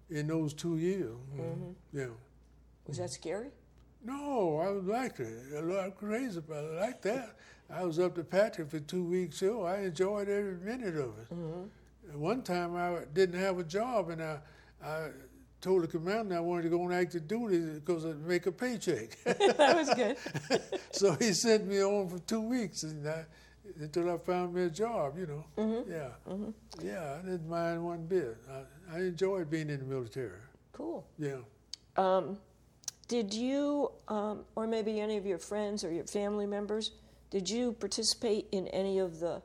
in 0.09 0.27
those 0.27 0.53
two 0.53 0.77
years. 0.77 1.15
Mhm. 1.35 1.75
Yeah. 1.93 2.07
Was 2.87 2.97
that 2.97 3.11
scary? 3.11 3.51
No, 4.03 4.57
I 4.57 4.67
liked 4.69 5.19
it. 5.19 5.55
I 5.55 5.61
was 5.61 5.93
crazy 5.97 6.39
about 6.39 6.65
it. 6.65 6.77
I 6.77 6.81
like 6.87 7.01
that. 7.03 7.35
I 7.69 7.85
was 7.85 7.99
up 7.99 8.15
to 8.15 8.23
Patrick 8.23 8.69
for 8.69 8.79
two 8.79 9.03
weeks. 9.05 9.37
So 9.37 9.63
I 9.63 9.81
enjoyed 9.81 10.27
every 10.27 10.55
minute 10.57 10.95
of 10.97 11.17
it. 11.19 11.31
And 11.31 11.69
One 12.19 12.41
time 12.41 12.75
I 12.75 13.05
didn't 13.13 13.39
have 13.39 13.59
a 13.59 13.63
job, 13.63 14.09
and 14.09 14.21
I, 14.21 14.39
I 14.83 15.09
told 15.63 15.83
the 15.83 15.87
commander 15.87 16.35
I 16.35 16.41
wanted 16.41 16.63
to 16.63 16.69
go 16.69 16.83
on 16.83 16.91
active 16.91 17.27
duty 17.27 17.59
because 17.79 18.05
I'd 18.05 18.21
make 18.27 18.45
a 18.45 18.51
paycheck. 18.51 19.17
that 19.23 19.75
was 19.75 19.89
good. 19.93 20.17
so 20.91 21.13
he 21.13 21.33
sent 21.33 21.65
me 21.65 21.81
on 21.81 22.09
for 22.09 22.19
two 22.19 22.41
weeks, 22.41 22.83
and 22.83 23.07
I, 23.07 23.25
until 23.79 24.13
I 24.13 24.17
found 24.17 24.53
me 24.53 24.63
a 24.63 24.69
job. 24.69 25.17
You 25.17 25.27
know. 25.57 25.85
Yeah. 25.87 26.09
Yeah, 26.83 27.17
I 27.17 27.25
didn't 27.25 27.49
mind 27.49 27.83
one 27.83 28.05
bit. 28.05 28.37
I, 28.51 28.97
I 28.97 28.99
enjoyed 28.99 29.49
being 29.49 29.69
in 29.69 29.79
the 29.79 29.85
military. 29.85 30.39
Cool. 30.73 31.07
Yeah. 31.17 31.37
Um, 31.95 32.37
did 33.07 33.33
you, 33.33 33.91
um, 34.07 34.43
or 34.55 34.67
maybe 34.67 34.99
any 34.99 35.17
of 35.17 35.25
your 35.25 35.37
friends 35.37 35.83
or 35.83 35.91
your 35.91 36.05
family 36.05 36.45
members, 36.45 36.91
did 37.29 37.49
you 37.49 37.73
participate 37.73 38.47
in 38.51 38.67
any 38.69 38.99
of 38.99 39.19
the 39.19 39.41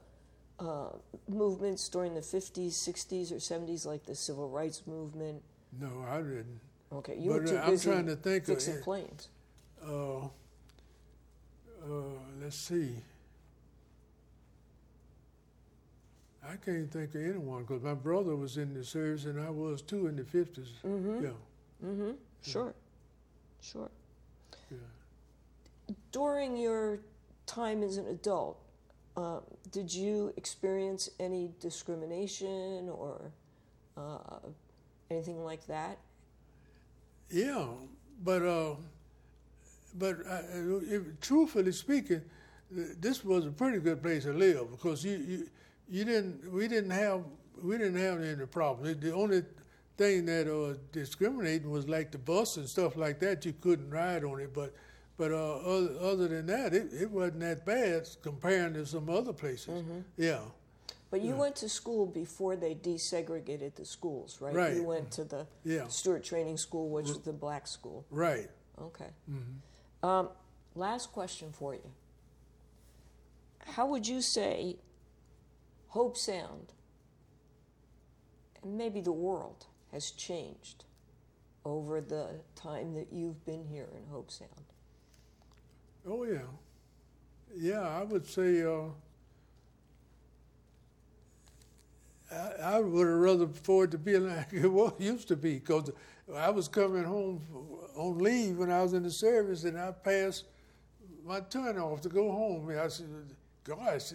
uh, 0.58 0.88
movements 1.28 1.88
during 1.88 2.14
the 2.14 2.20
50s, 2.20 2.72
60s, 2.72 3.30
or 3.30 3.36
70s, 3.36 3.86
like 3.86 4.04
the 4.04 4.14
civil 4.14 4.48
rights 4.48 4.82
movement? 4.86 5.42
No, 5.80 6.04
I 6.08 6.18
didn't. 6.18 6.60
Okay, 6.92 7.16
you 7.18 7.30
were 7.30 7.40
But, 7.40 7.48
too 7.48 7.56
uh, 7.56 7.60
I'm 7.62 7.70
busy 7.70 7.90
trying 7.90 8.06
to 8.06 8.16
think 8.16 8.42
of 8.44 8.46
fixing 8.48 8.74
it. 8.74 8.82
planes. 8.82 9.28
Uh, 9.84 10.18
uh, 10.24 10.28
let's 12.40 12.56
see. 12.56 12.96
I 16.42 16.56
can't 16.56 16.90
think 16.90 17.14
of 17.14 17.20
anyone 17.22 17.62
because 17.64 17.82
my 17.82 17.94
brother 17.94 18.34
was 18.34 18.56
in 18.56 18.72
the 18.72 18.82
service 18.84 19.26
and 19.26 19.38
I 19.40 19.50
was 19.50 19.82
too 19.82 20.06
in 20.06 20.16
the 20.16 20.22
50s. 20.22 20.68
Yeah, 20.84 21.30
Mm-hmm. 21.84 22.12
Sure, 22.42 22.74
sure. 23.60 23.90
yeah. 24.70 24.78
During 26.10 26.56
your 26.56 27.00
time 27.46 27.82
as 27.82 27.98
an 27.98 28.06
adult, 28.06 28.58
um, 29.16 29.42
did 29.70 29.92
you 29.92 30.32
experience 30.36 31.10
any 31.20 31.50
discrimination 31.60 32.88
or 32.88 33.30
uh, 33.96 34.38
anything 35.10 35.44
like 35.44 35.66
that? 35.66 35.98
Yeah, 37.30 37.66
but 38.24 38.42
uh, 38.42 38.74
but 39.94 40.26
I, 40.26 40.42
if, 40.90 41.20
truthfully 41.20 41.72
speaking, 41.72 42.22
this 42.70 43.24
was 43.24 43.46
a 43.46 43.50
pretty 43.50 43.78
good 43.78 44.02
place 44.02 44.24
to 44.24 44.32
live 44.32 44.70
because 44.70 45.04
you 45.04 45.16
you, 45.16 45.50
you 45.88 46.04
didn't 46.04 46.52
we 46.52 46.68
didn't 46.68 46.90
have 46.90 47.24
we 47.62 47.76
didn't 47.76 48.00
have 48.00 48.22
any 48.22 48.46
problems. 48.46 49.00
The 49.00 49.12
only 49.12 49.42
thing 49.96 50.26
that 50.26 50.48
uh, 50.48 50.78
discriminating 50.92 51.70
was 51.70 51.88
like 51.88 52.12
the 52.12 52.18
bus 52.18 52.56
and 52.56 52.68
stuff 52.68 52.96
like 52.96 53.18
that. 53.20 53.44
You 53.44 53.54
couldn't 53.60 53.90
ride 53.90 54.24
on 54.24 54.40
it, 54.40 54.54
but 54.54 54.74
but 55.16 55.32
uh, 55.32 55.56
other, 55.56 55.98
other 56.00 56.28
than 56.28 56.46
that, 56.46 56.72
it, 56.72 56.92
it 56.92 57.10
wasn't 57.10 57.40
that 57.40 57.66
bad 57.66 58.08
comparing 58.22 58.74
to 58.74 58.86
some 58.86 59.10
other 59.10 59.32
places. 59.32 59.82
Yeah, 60.16 60.38
But 61.10 61.22
you 61.22 61.34
went 61.36 61.56
to 61.56 61.68
school 61.70 62.04
before 62.06 62.54
they 62.56 62.74
desegregated 62.74 63.74
the 63.76 63.84
schools, 63.86 64.40
right? 64.42 64.54
Right. 64.54 64.74
You 64.74 64.82
went 64.84 65.10
to 65.12 65.24
the 65.24 65.46
Yeah. 65.64 65.88
Stuart 65.88 66.22
Training 66.22 66.58
School, 66.58 66.90
which 66.90 67.08
was 67.08 67.20
the 67.20 67.32
black 67.32 67.66
school. 67.66 68.04
right. 68.10 68.50
Okay. 68.80 69.10
Um, 70.02 70.28
last 70.74 71.10
question 71.12 71.50
for 71.52 71.74
you. 71.74 71.90
How 73.60 73.86
would 73.86 74.06
you 74.06 74.20
say 74.22 74.76
Hobe 75.94 76.16
Sound 76.16 76.72
and 78.62 78.76
maybe 78.78 79.00
the 79.00 79.12
world 79.12 79.66
has 79.92 80.10
changed 80.12 80.84
over 81.64 82.00
the 82.00 82.40
time 82.54 82.94
that 82.94 83.08
you've 83.12 83.44
been 83.44 83.64
here 83.64 83.88
in 83.96 84.04
Hobe 84.14 84.30
Sound? 84.30 84.50
Oh 86.06 86.24
yeah, 86.24 86.46
yeah. 87.56 87.80
I 87.80 88.04
would 88.04 88.26
say 88.26 88.62
uh, 88.62 88.90
I, 92.30 92.76
I 92.76 92.80
would 92.80 93.06
have 93.06 93.16
rather 93.16 93.46
for 93.48 93.84
it 93.84 93.90
to 93.92 93.98
be 93.98 94.18
like 94.18 94.52
it 94.52 94.68
was 94.68 94.92
used 94.98 95.28
to 95.28 95.36
be 95.36 95.54
because 95.54 95.90
I 96.34 96.50
was 96.50 96.68
coming 96.68 97.04
home 97.04 97.40
on 97.96 98.18
leave 98.18 98.58
when 98.58 98.70
I 98.70 98.82
was 98.82 98.92
in 98.92 99.02
the 99.02 99.10
service 99.10 99.64
and 99.64 99.78
I 99.78 99.92
passed 99.92 100.44
my 101.24 101.40
turn 101.40 101.78
off 101.78 102.00
to 102.02 102.08
go 102.08 102.30
home. 102.30 102.68
And 102.68 102.80
I 102.80 102.88
said, 102.88 103.06
"Gosh, 103.64 104.12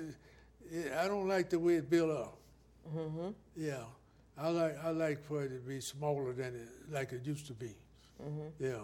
I 0.98 1.08
don't 1.08 1.28
like 1.28 1.50
the 1.50 1.60
way 1.60 1.76
it 1.76 1.90
built 1.90 2.12
up." 2.12 2.38
Mm-hmm. 2.96 3.30
Yeah, 3.56 3.84
I 4.38 4.50
like 4.50 4.84
I 4.84 4.90
like 4.90 5.24
for 5.24 5.44
it 5.44 5.50
to 5.50 5.60
be 5.60 5.80
smaller 5.80 6.34
than 6.34 6.56
it 6.56 6.70
like 6.92 7.12
it 7.14 7.26
used 7.26 7.48
to 7.48 7.54
be. 7.54 7.76
Yeah, 8.60 8.80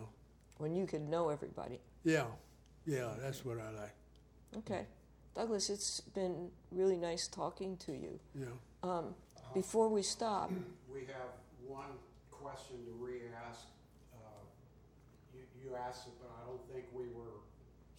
When 0.58 0.76
you 0.76 0.86
could 0.86 1.08
know 1.08 1.30
everybody. 1.30 1.80
yeah, 2.04 2.26
yeah. 2.86 3.12
That's 3.22 3.46
what 3.46 3.58
I 3.60 3.70
like. 3.80 3.96
Okay. 4.58 4.86
Douglas, 5.36 5.70
it's 5.70 6.02
been 6.02 6.50
really 6.72 6.98
nice 6.98 7.28
talking 7.28 7.78
to 7.78 7.94
you. 7.94 8.20
Yeah. 8.36 8.48
Um, 8.84 9.16
before 9.54 9.90
we 9.90 10.02
stop, 10.04 10.52
We 10.94 11.06
have 11.14 11.32
one 11.68 11.94
question 12.32 12.82
to 12.88 12.92
re-ask. 12.98 13.68
Uh, 14.16 14.44
You, 15.36 15.44
you 15.62 15.76
asked 15.78 16.08
it, 16.10 16.16
but 16.20 16.32
I 16.34 16.42
don't 16.50 16.64
think 16.72 16.90
we 16.96 17.08
were 17.14 17.46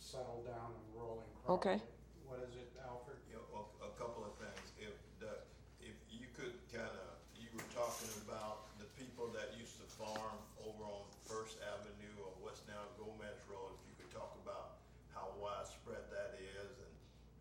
settled 0.00 0.44
down 0.48 0.74
and 0.74 0.84
rolling 0.96 1.28
properly. 1.44 1.78
Okay. 1.78 1.78
What 2.26 2.42
is 2.42 2.52
it, 2.58 2.70
Alfred? 2.82 3.20
You 3.30 3.38
know, 3.38 3.62
a, 3.62 3.88
a 3.88 3.92
couple 4.00 4.26
of 4.26 4.34
things. 4.42 4.66
If 4.80 4.94
the, 5.22 5.46
if 5.78 5.94
you 6.10 6.26
could 6.34 6.56
kind 6.74 6.90
of, 6.90 7.08
you 7.38 7.46
were 7.54 7.66
talking 7.76 8.10
about 8.26 8.74
the 8.82 8.88
people 8.98 9.30
that 9.38 9.54
used 9.54 9.78
to 9.78 9.86
farm 9.94 10.38
over 10.66 10.82
on 10.86 11.06
First 11.28 11.62
Avenue 11.62 12.14
or 12.26 12.32
what's 12.42 12.66
now 12.66 12.82
Gomez 12.98 13.38
Road. 13.46 13.70
If 13.78 13.82
you 13.86 13.94
could 14.02 14.10
talk 14.10 14.34
about 14.42 14.82
how 15.14 15.30
widespread 15.38 16.10
that 16.10 16.38
is 16.42 16.74
and 16.82 16.94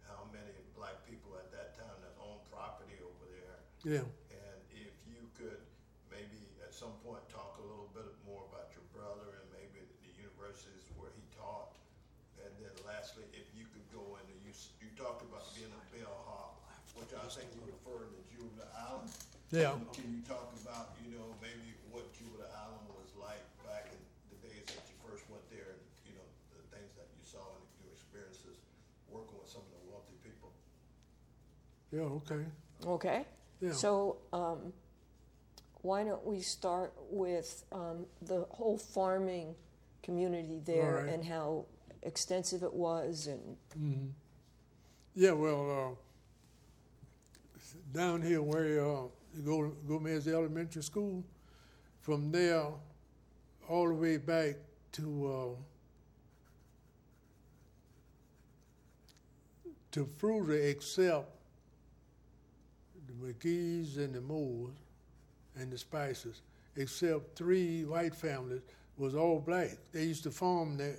how 0.06 0.30
many 0.30 0.54
black 0.78 1.02
people 1.10 1.34
at 1.41 1.49
that 1.56 1.73
time 1.78 1.97
that 2.06 2.13
owned 2.21 2.43
property 2.54 2.97
over 3.02 3.25
there. 3.34 3.60
Yeah. 3.88 4.04
And 4.04 4.60
if 4.76 4.92
you 5.08 5.24
could 5.39 5.63
maybe 6.12 6.39
at 6.60 6.76
some 6.76 6.92
point 7.08 7.24
talk 7.32 7.56
a 7.63 7.65
little 7.65 7.88
bit 7.96 8.12
more 8.28 8.44
about 8.52 8.68
your 8.76 8.84
brother 8.92 9.39
and 9.39 9.46
maybe 9.56 9.80
the 10.04 10.12
universities 10.20 10.84
where 11.00 11.12
he 11.15 11.24
taught. 11.39 11.72
And 12.44 12.52
then 12.60 12.76
lastly, 12.84 13.24
if 13.32 13.48
you 13.56 13.63
could 13.72 13.88
go 13.96 14.20
into, 14.20 14.36
you, 14.44 14.52
you 14.84 14.92
talked 15.00 15.24
about 15.24 15.48
being 15.56 15.72
a 15.72 15.84
bellhop, 15.96 16.60
which 17.00 17.15
I 17.15 17.24
think 17.32 17.48
you 17.56 17.63
referred 17.72 18.12
to 18.12 18.20
Jupiter 18.28 18.68
Island. 18.76 19.12
Yeah. 19.56 19.80
Can 19.96 20.12
you 20.12 20.22
talk 20.28 20.52
about, 20.60 21.00
you 21.00 21.15
know, 21.15 21.32
maybe 21.39 21.72
what 21.89 22.04
Jupiter 22.12 22.52
Island 22.52 22.84
was 23.00 23.10
like 23.15 23.42
back 23.63 23.88
in 23.96 24.02
the 24.36 24.38
days 24.44 24.68
that 24.76 24.84
you 24.92 24.96
first 25.08 25.24
went 25.32 25.42
there, 25.50 25.74
and 25.74 25.82
you 26.06 26.13
know, 26.20 26.28
the 26.54 26.62
things 26.76 26.92
that 27.00 27.08
you 27.15 27.24
saw 27.24 27.42
and 27.56 27.63
your 27.82 27.96
experiences 27.96 28.60
working 29.08 29.39
with 29.39 29.50
some 29.50 29.63
of 29.63 29.72
the 29.72 29.84
wealthy 29.88 30.20
people? 30.22 30.52
Yeah, 31.96 32.12
okay. 32.22 32.44
Okay. 32.86 33.20
Yeah. 33.62 33.74
So, 33.74 34.17
um, 34.32 34.74
why 35.82 36.04
don't 36.04 36.26
we 36.26 36.41
start 36.41 36.93
with 37.10 37.63
um, 37.72 38.06
the 38.22 38.45
whole 38.50 38.78
farming 38.78 39.56
community 40.04 40.60
there 40.65 41.04
right. 41.06 41.13
and 41.13 41.24
how 41.26 41.65
extensive 42.04 42.63
it 42.63 42.74
was 42.74 43.28
and 43.28 44.13
Yeah, 45.15 45.32
well, 45.32 45.95
uh, 45.95 45.95
down 47.93 48.22
here 48.22 48.41
where 48.41 48.86
uh, 48.86 49.04
you 49.36 49.41
go 49.43 49.69
Gomez 49.88 50.28
Elementary 50.28 50.84
School, 50.84 51.24
from 52.02 52.32
there 52.32 52.65
all 53.67 53.88
the 53.88 53.93
way 53.93 54.17
back 54.17 54.56
to 54.93 55.56
uh, 59.67 59.69
to 59.91 60.06
Fruita, 60.19 60.72
except 60.72 61.28
the 63.10 63.34
McGee's 63.34 63.98
and 63.98 64.13
the 64.13 64.22
Moores 64.22 64.76
and 65.56 65.72
the 65.72 65.78
Spices, 65.78 66.41
except 66.76 67.36
three 67.36 67.84
white 67.86 68.15
families, 68.15 68.62
was 68.98 69.15
all 69.15 69.39
black. 69.39 69.78
They 69.91 70.04
used 70.04 70.24
to 70.24 70.32
farm 70.32 70.78
that, 70.78 70.95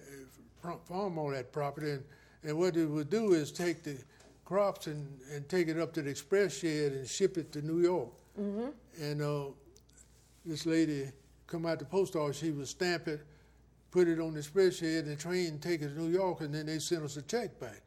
farm 0.85 1.19
all 1.19 1.31
that 1.31 1.53
property, 1.53 1.93
and, 1.93 2.05
and 2.45 2.59
what 2.59 2.75
they 2.75 2.85
would 2.85 3.11
do 3.11 3.33
is 3.35 3.53
take 3.53 3.83
the 3.83 3.97
crops 4.45 4.87
and, 4.87 5.07
and 5.33 5.49
take 5.49 5.69
it 5.69 5.79
up 5.79 5.93
to 5.95 6.03
the 6.03 6.11
express 6.11 6.59
shed 6.59 6.93
and 6.93 7.07
ship 7.09 7.39
it 7.39 7.53
to 7.53 7.63
New 7.63 7.81
York. 7.81 8.11
And 9.01 9.23
uh, 9.23 9.45
this 10.45 10.67
lady 10.67 11.05
come 11.47 11.67
out 11.67 11.79
the 11.79 11.85
post 11.85 12.17
office, 12.17 12.39
she 12.39 12.51
would 12.51 12.69
stamp 12.69 13.07
it, 13.09 13.21
put 13.91 14.09
it 14.09 14.19
on 14.19 14.33
the 14.33 14.39
express 14.39 14.77
shed, 14.77 15.05
and 15.05 15.13
the 15.13 15.17
train 15.17 15.59
take 15.59 15.83
it 15.83 15.89
to 15.95 16.01
New 16.01 16.11
York, 16.11 16.41
and 16.41 16.55
then 16.55 16.67
they 16.67 16.79
send 16.79 17.05
us 17.05 17.17
a 17.17 17.23
check 17.23 17.59
back. 17.61 17.83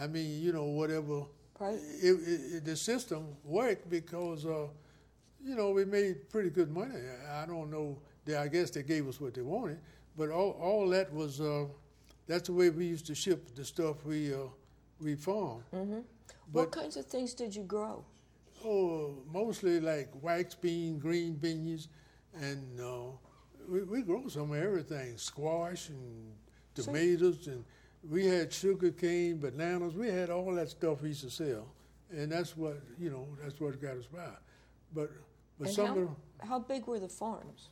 I 0.00 0.06
mean, 0.08 0.42
you 0.42 0.52
know, 0.52 0.64
whatever. 0.64 1.22
Right. 1.60 1.78
It, 2.02 2.08
it, 2.56 2.64
the 2.64 2.76
system 2.76 3.28
worked 3.44 3.88
because, 3.88 4.44
uh, 4.44 4.66
you 5.42 5.54
know, 5.54 5.70
we 5.70 5.84
made 5.84 6.28
pretty 6.30 6.50
good 6.50 6.70
money. 6.70 6.94
I 7.32 7.46
don't 7.46 7.70
know. 7.70 7.98
They, 8.24 8.34
I 8.36 8.48
guess 8.48 8.70
they 8.70 8.82
gave 8.82 9.06
us 9.08 9.20
what 9.20 9.34
they 9.34 9.42
wanted, 9.42 9.78
but 10.16 10.30
all, 10.30 10.52
all 10.60 10.88
that 10.90 11.12
was. 11.12 11.40
Uh, 11.40 11.66
that's 12.26 12.46
the 12.48 12.54
way 12.54 12.70
we 12.70 12.86
used 12.86 13.06
to 13.06 13.14
ship 13.14 13.54
the 13.54 13.64
stuff 13.64 14.04
we 14.06 14.32
uh, 14.32 14.38
we 15.00 15.14
farmed. 15.14 15.62
what 16.52 16.72
kinds 16.72 16.96
of 16.96 17.04
things 17.04 17.34
did 17.34 17.54
you 17.54 17.62
grow? 17.64 18.02
Oh, 18.64 19.16
mostly 19.30 19.78
like 19.78 20.08
wax 20.22 20.54
bean, 20.54 20.98
green 20.98 21.34
beans, 21.34 21.88
and 22.40 22.80
uh, 22.80 23.10
we, 23.68 23.82
we 23.82 24.00
grow 24.02 24.26
some 24.28 24.52
of 24.52 24.56
everything, 24.56 25.18
squash 25.18 25.90
and 25.90 26.32
So- 26.74 26.84
tomatoes, 26.84 27.46
and 27.46 27.62
we 28.10 28.26
had 28.26 28.52
sugar 28.52 28.90
cane, 28.90 29.38
bananas. 29.38 29.94
We 29.94 30.08
had 30.08 30.30
all 30.30 30.54
that 30.54 30.70
stuff 30.70 31.02
we 31.02 31.08
used 31.08 31.22
to 31.22 31.30
sell, 31.30 31.66
and 32.10 32.30
that's 32.30 32.56
what 32.56 32.80
you 32.98 33.10
know. 33.10 33.26
That's 33.42 33.58
what 33.60 33.80
got 33.80 33.96
us 33.96 34.06
by. 34.06 34.20
But 34.94 35.10
but 35.58 35.68
and 35.68 35.76
some 35.76 35.86
how, 35.86 35.98
of 35.98 36.08
the, 36.40 36.46
how 36.46 36.58
big 36.58 36.86
were 36.86 36.98
the 36.98 37.08
farms? 37.08 37.68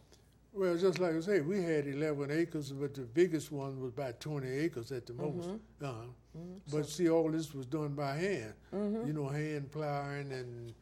well, 0.52 0.76
just 0.76 0.98
like 0.98 1.14
I 1.14 1.20
say, 1.20 1.40
we 1.40 1.62
had 1.62 1.86
11 1.86 2.30
acres, 2.30 2.72
but 2.72 2.94
the 2.94 3.02
biggest 3.02 3.50
one 3.50 3.80
was 3.80 3.88
about 3.88 4.20
20 4.20 4.46
acres 4.48 4.92
at 4.92 5.06
the 5.06 5.14
most. 5.14 5.48
Mm-hmm. 5.48 5.84
Uh-huh. 5.84 6.38
But 6.70 6.88
see, 6.88 7.08
all 7.08 7.30
this 7.30 7.54
was 7.54 7.66
done 7.66 7.94
by 7.94 8.16
hand. 8.16 8.54
You 9.06 9.12
know, 9.12 9.28
hand 9.28 9.70
plowing 9.70 10.32
and 10.32 10.74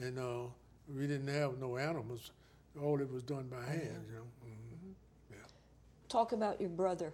and 0.00 0.18
uh, 0.18 0.48
we 0.94 1.06
didn't 1.06 1.28
have 1.28 1.58
no 1.58 1.76
animals. 1.76 2.32
All 2.80 3.00
it 3.00 3.10
was 3.10 3.22
done 3.22 3.48
by 3.48 3.64
hand. 3.64 4.04
You 4.08 4.14
know. 4.16 4.26
Mhm. 4.44 5.38
Talk 6.08 6.32
about 6.32 6.60
your 6.60 6.70
brother. 6.70 7.12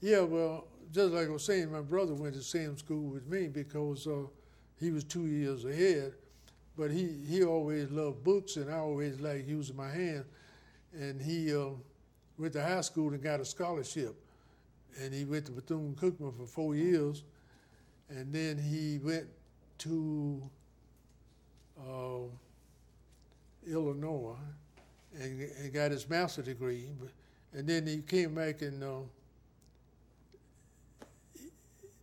Yeah, 0.00 0.20
well, 0.20 0.66
just 0.94 1.12
like 1.12 1.26
I 1.26 1.30
was 1.30 1.44
saying, 1.44 1.72
my 1.72 1.80
brother 1.80 2.14
went 2.14 2.34
to 2.34 2.42
same 2.42 2.78
school 2.78 3.10
with 3.10 3.26
me 3.26 3.48
because 3.48 4.06
uh, 4.06 4.26
he 4.78 4.92
was 4.92 5.02
two 5.02 5.26
years 5.26 5.64
ahead. 5.64 6.12
But 6.76 6.92
he, 6.92 7.08
he 7.28 7.42
always 7.42 7.90
loved 7.90 8.22
books, 8.22 8.56
and 8.56 8.70
I 8.70 8.78
always 8.78 9.20
liked 9.20 9.48
using 9.48 9.76
my 9.76 9.90
hand. 9.90 10.24
And 10.92 11.20
he 11.20 11.54
uh, 11.54 11.70
went 12.38 12.52
to 12.52 12.62
high 12.62 12.80
school 12.82 13.12
and 13.12 13.20
got 13.20 13.40
a 13.40 13.44
scholarship. 13.44 14.14
And 15.00 15.12
he 15.12 15.24
went 15.24 15.46
to 15.46 15.52
Bethune 15.52 15.96
Cookman 16.00 16.36
for 16.36 16.46
four 16.46 16.76
years. 16.76 17.24
And 18.08 18.32
then 18.32 18.56
he 18.56 19.00
went 19.02 19.26
to 19.78 20.42
uh, 21.80 22.28
Illinois 23.66 24.36
and, 25.20 25.40
and 25.40 25.72
got 25.72 25.90
his 25.90 26.08
master's 26.08 26.44
degree. 26.44 26.88
And 27.52 27.68
then 27.68 27.84
he 27.84 27.98
came 27.98 28.34
back 28.34 28.62
and 28.62 28.82
uh, 28.82 29.00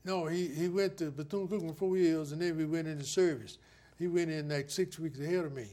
no, 0.04 0.26
he, 0.26 0.48
he 0.48 0.68
went 0.68 0.98
to 0.98 1.12
Bethune 1.12 1.48
Cookman 1.48 1.76
four 1.78 1.98
years, 1.98 2.32
and 2.32 2.42
then 2.42 2.58
we 2.58 2.66
went 2.66 2.88
into 2.88 3.04
service. 3.06 3.58
He 4.00 4.08
went 4.08 4.32
in 4.32 4.50
like 4.50 4.70
six 4.70 4.98
weeks 4.98 5.20
ahead 5.20 5.46
of 5.46 5.54
me, 5.54 5.68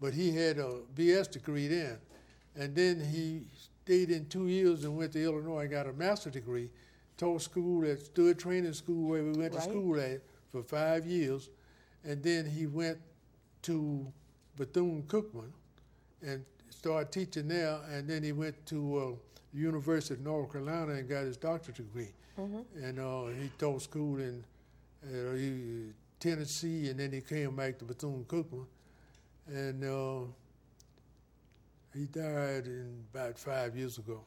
but 0.00 0.12
he 0.14 0.34
had 0.34 0.58
a 0.58 0.80
BS 0.96 1.30
degree 1.30 1.68
then, 1.68 1.98
and 2.56 2.74
then 2.74 3.00
he 3.00 3.42
stayed 3.84 4.10
in 4.10 4.26
two 4.26 4.48
years 4.48 4.84
and 4.84 4.96
went 4.96 5.12
to 5.12 5.22
Illinois 5.22 5.60
and 5.62 5.70
got 5.70 5.86
a 5.86 5.92
master's 5.92 6.32
degree. 6.32 6.70
Taught 7.16 7.42
school 7.42 7.84
at 7.90 8.00
Stuart 8.00 8.38
Training 8.38 8.72
School 8.72 9.08
where 9.08 9.22
we 9.24 9.32
went 9.32 9.54
Right. 9.54 9.62
to 9.64 9.70
school 9.70 9.98
at 10.00 10.20
for 10.50 10.62
five 10.62 11.06
years, 11.06 11.50
and 12.04 12.22
then 12.22 12.46
he 12.46 12.66
went 12.66 12.98
to 13.62 14.06
Bethune 14.56 15.02
Cookman 15.08 15.50
and 16.22 16.44
started 16.70 17.10
teaching 17.12 17.48
there, 17.48 17.78
and 17.90 18.08
then 18.08 18.22
he 18.22 18.32
went 18.32 18.64
to 18.66 18.98
uh, 18.98 19.37
the 19.52 19.60
University 19.60 20.14
of 20.14 20.20
North 20.20 20.52
Carolina 20.52 20.92
and 20.92 21.08
got 21.08 21.24
his 21.24 21.36
doctorate 21.36 21.76
degree. 21.76 22.12
And 22.82 22.98
uh, 22.98 23.26
he 23.40 23.50
taught 23.58 23.82
school 23.82 24.18
in 24.18 24.44
uh, 25.04 25.34
he, 25.34 25.92
Tennessee, 26.20 26.88
and 26.88 26.98
then 27.00 27.12
he 27.12 27.20
came 27.20 27.56
back 27.56 27.78
to 27.78 27.84
Bethune 27.84 28.24
Cookman, 28.28 28.66
and 29.46 29.84
uh, 29.84 30.26
he 31.94 32.06
died 32.06 32.66
in 32.66 33.04
about 33.12 33.38
five 33.38 33.76
years 33.76 33.98
ago. 33.98 34.20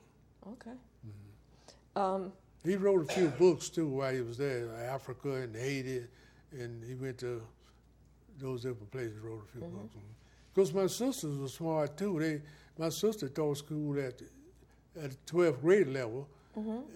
Okay. 0.46 0.72
Mm-hmm. 0.72 2.00
Um, 2.02 2.34
He 2.64 2.76
wrote 2.76 3.10
a 3.10 3.14
few 3.14 3.28
books 3.30 3.70
too 3.70 3.88
while 3.88 4.14
he 4.14 4.22
was 4.22 4.38
there, 4.38 4.70
Africa 4.90 5.34
and 5.34 5.56
Haiti, 5.56 6.04
and 6.52 6.84
he 6.84 6.96
went 6.96 7.18
to 7.20 7.42
those 8.40 8.64
different 8.64 8.92
places. 8.92 9.20
Wrote 9.20 9.44
a 9.48 9.52
few 9.52 9.62
books. 9.62 9.96
Because 10.54 10.74
my 10.74 10.88
sisters 10.88 11.38
were 11.38 11.48
smart 11.48 11.98
too. 11.98 12.20
They, 12.20 12.42
my 12.78 12.90
sister 12.90 13.30
taught 13.30 13.58
school 13.58 14.00
at 14.00 14.22
at 15.00 15.12
twelfth 15.26 15.62
grade 15.62 15.88
level, 15.88 16.28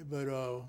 but 0.10 0.27
uh, 0.27 0.60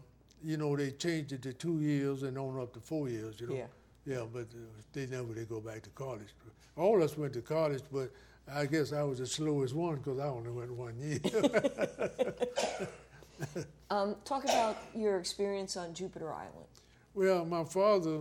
you 0.45 0.57
know 0.57 0.77
they 0.77 0.93
changed 0.93 1.33
it 1.33 1.43
to 1.43 1.53
two 1.53 1.81
years 1.81 2.23
and 2.23 2.39
on 2.39 2.61
up 2.61 2.73
to 2.75 2.81
four 2.81 3.09
years. 3.09 3.41
You 3.41 3.49
know. 3.49 3.55
Yeah. 3.55 3.67
Yeah, 4.07 4.23
but 4.33 4.43
uh, 4.43 4.59
they 4.93 5.07
never 5.07 5.35
they 5.35 5.45
go 5.45 5.61
back 5.61 5.83
to 5.83 5.91
college. 5.91 6.29
All 6.77 6.97
of 6.97 7.03
us 7.03 7.19
went 7.19 7.33
to 7.33 7.41
college, 7.41 7.83
but 7.93 8.12
I 8.53 8.67
guess 8.67 8.93
I 8.93 9.03
was 9.03 9.19
the 9.19 9.27
slowest 9.27 9.75
one 9.75 9.97
because 9.97 10.21
I 10.21 10.27
only 10.27 10.51
went 10.51 10.73
one 10.73 10.97
year. 10.97 11.19
um, 13.91 14.14
talk 14.24 14.45
about 14.45 14.77
your 14.95 15.18
experience 15.18 15.77
on 15.77 15.93
Jupiter 15.93 16.33
Island. 16.33 16.68
Well, 17.14 17.45
my 17.45 17.64
father 17.64 18.20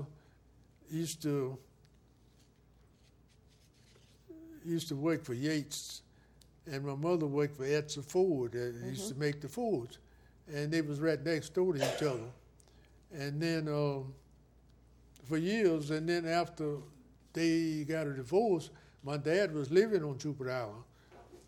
used 0.90 1.22
to 1.22 1.56
used 4.66 4.88
to 4.88 4.96
work 4.96 5.24
for 5.24 5.36
Yates, 5.36 6.02
and 6.72 6.86
my 6.86 6.96
mother 6.96 7.26
worked 7.26 7.58
for 7.58 7.64
Edsel 7.64 8.04
Ford. 8.04 8.54
That 8.54 8.74
used 8.86 9.10
to 9.10 9.16
make 9.16 9.42
the 9.42 9.48
Fords, 9.48 10.00
and 10.52 10.72
they 10.72 10.82
was 10.82 11.00
right 11.00 11.24
next 11.24 11.54
door 11.54 11.74
to 11.74 11.80
each 11.80 12.04
other. 12.04 12.30
And 13.14 13.42
then 13.42 13.68
um, 13.68 14.14
for 15.24 15.38
years, 15.38 15.92
and 15.92 16.08
then 16.08 16.26
after 16.28 16.78
they 17.34 17.86
got 17.88 18.08
a 18.08 18.14
divorce, 18.14 18.70
my 19.04 19.18
dad 19.18 19.54
was 19.54 19.72
living 19.72 20.04
on 20.04 20.18
Jupiter 20.18 20.52
Island. 20.52 20.84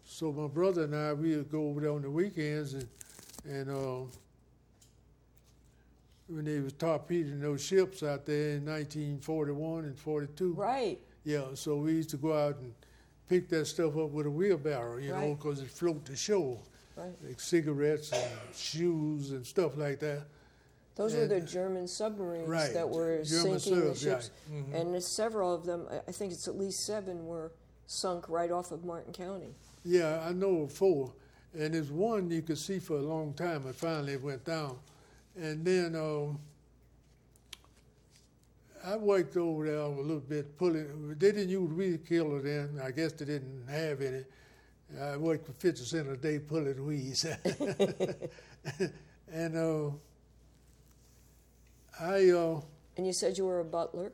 So 0.03 0.31
my 0.31 0.47
brother 0.47 0.83
and 0.83 0.95
I, 0.95 1.13
we 1.13 1.35
would 1.35 1.51
go 1.51 1.67
over 1.67 1.81
there 1.81 1.91
on 1.91 2.01
the 2.01 2.11
weekends 2.11 2.73
and 2.73 2.87
and. 3.45 3.69
Uh, 3.69 4.05
when 6.27 6.45
they 6.45 6.59
was 6.59 6.73
torpedoing 6.73 7.39
those 7.39 7.63
ships 7.63 8.03
out 8.03 8.25
there 8.25 8.55
in 8.55 8.65
1941 8.65 9.85
and 9.85 9.97
42. 9.97 10.53
Right. 10.53 10.99
Yeah, 11.23 11.45
so 11.53 11.77
we 11.77 11.93
used 11.93 12.09
to 12.11 12.17
go 12.17 12.37
out 12.37 12.57
and 12.57 12.73
pick 13.29 13.49
that 13.49 13.65
stuff 13.65 13.97
up 13.97 14.11
with 14.11 14.25
a 14.25 14.29
wheelbarrow, 14.31 14.97
you 14.97 15.11
know, 15.11 15.35
because 15.35 15.61
it 15.61 15.69
float 15.69 16.05
to 16.05 16.15
shore, 16.15 16.59
Right. 16.95 17.11
like 17.27 17.39
cigarettes 17.39 18.11
and 18.11 18.31
shoes 18.55 19.31
and 19.31 19.45
stuff 19.45 19.77
like 19.77 19.99
that. 19.99 20.23
Those 20.95 21.13
were 21.13 21.27
the 21.27 21.41
German 21.41 21.87
submarines 21.87 22.47
Right, 22.49 22.73
that 22.73 22.89
were 22.89 23.23
German 23.23 23.59
sinking 23.59 23.79
the 23.81 23.95
subs, 23.95 24.03
yeah. 24.03 24.13
ships, 24.15 24.31
and 24.73 25.03
several 25.03 25.53
of 25.53 25.63
them. 25.65 25.87
I- 26.07 26.11
think 26.11 26.33
it's 26.33 26.47
at 26.47 26.57
least 26.57 26.85
seven 26.85 27.27
were 27.27 27.51
sunk 27.85 28.27
right 28.29 28.49
off 28.51 28.71
of 28.71 28.83
Martin 28.83 29.13
County. 29.13 29.53
Yeah, 29.85 30.25
I 30.27 30.33
know 30.33 30.61
of 30.63 30.71
four, 30.73 31.13
and 31.53 31.73
there's 31.73 31.91
one 31.91 32.31
you 32.31 32.41
could 32.41 32.57
see 32.57 32.79
for 32.79 32.97
a 32.97 33.01
long 33.01 33.33
time, 33.33 33.65
and 33.67 33.75
finally 33.75 34.13
it 34.13 34.23
went 34.23 34.43
down. 34.43 34.79
And 35.35 35.63
then 35.63 35.95
um, 35.95 36.39
I 38.87 38.95
worked 38.95 39.35
over 39.35 39.65
there 39.65 39.79
a 39.79 39.89
little 39.89 40.21
bit, 40.21 40.57
pulling. 40.57 41.09
They 41.19 41.33
didn't 41.33 41.49
use 41.49 41.69
weed 41.73 42.07
killer 42.07 42.41
then. 42.41 42.79
I 42.81 42.91
guess 42.91 43.11
they 43.11 43.25
didn't 43.25 43.67
have 43.67 44.01
any. 44.01 44.23
I 45.01 45.17
worked 45.17 45.45
for 45.45 45.51
fifty 45.51 45.83
cent 45.83 46.07
a 46.07 46.15
day 46.15 46.39
pulling 46.39 46.85
weeds, 46.85 47.25
and 49.29 49.57
uh, 49.57 49.89
I 51.99 52.29
uh, 52.29 52.61
And 52.95 53.05
you 53.05 53.11
said 53.11 53.37
you 53.37 53.45
were 53.45 53.59
a 53.59 53.65
butler. 53.65 54.13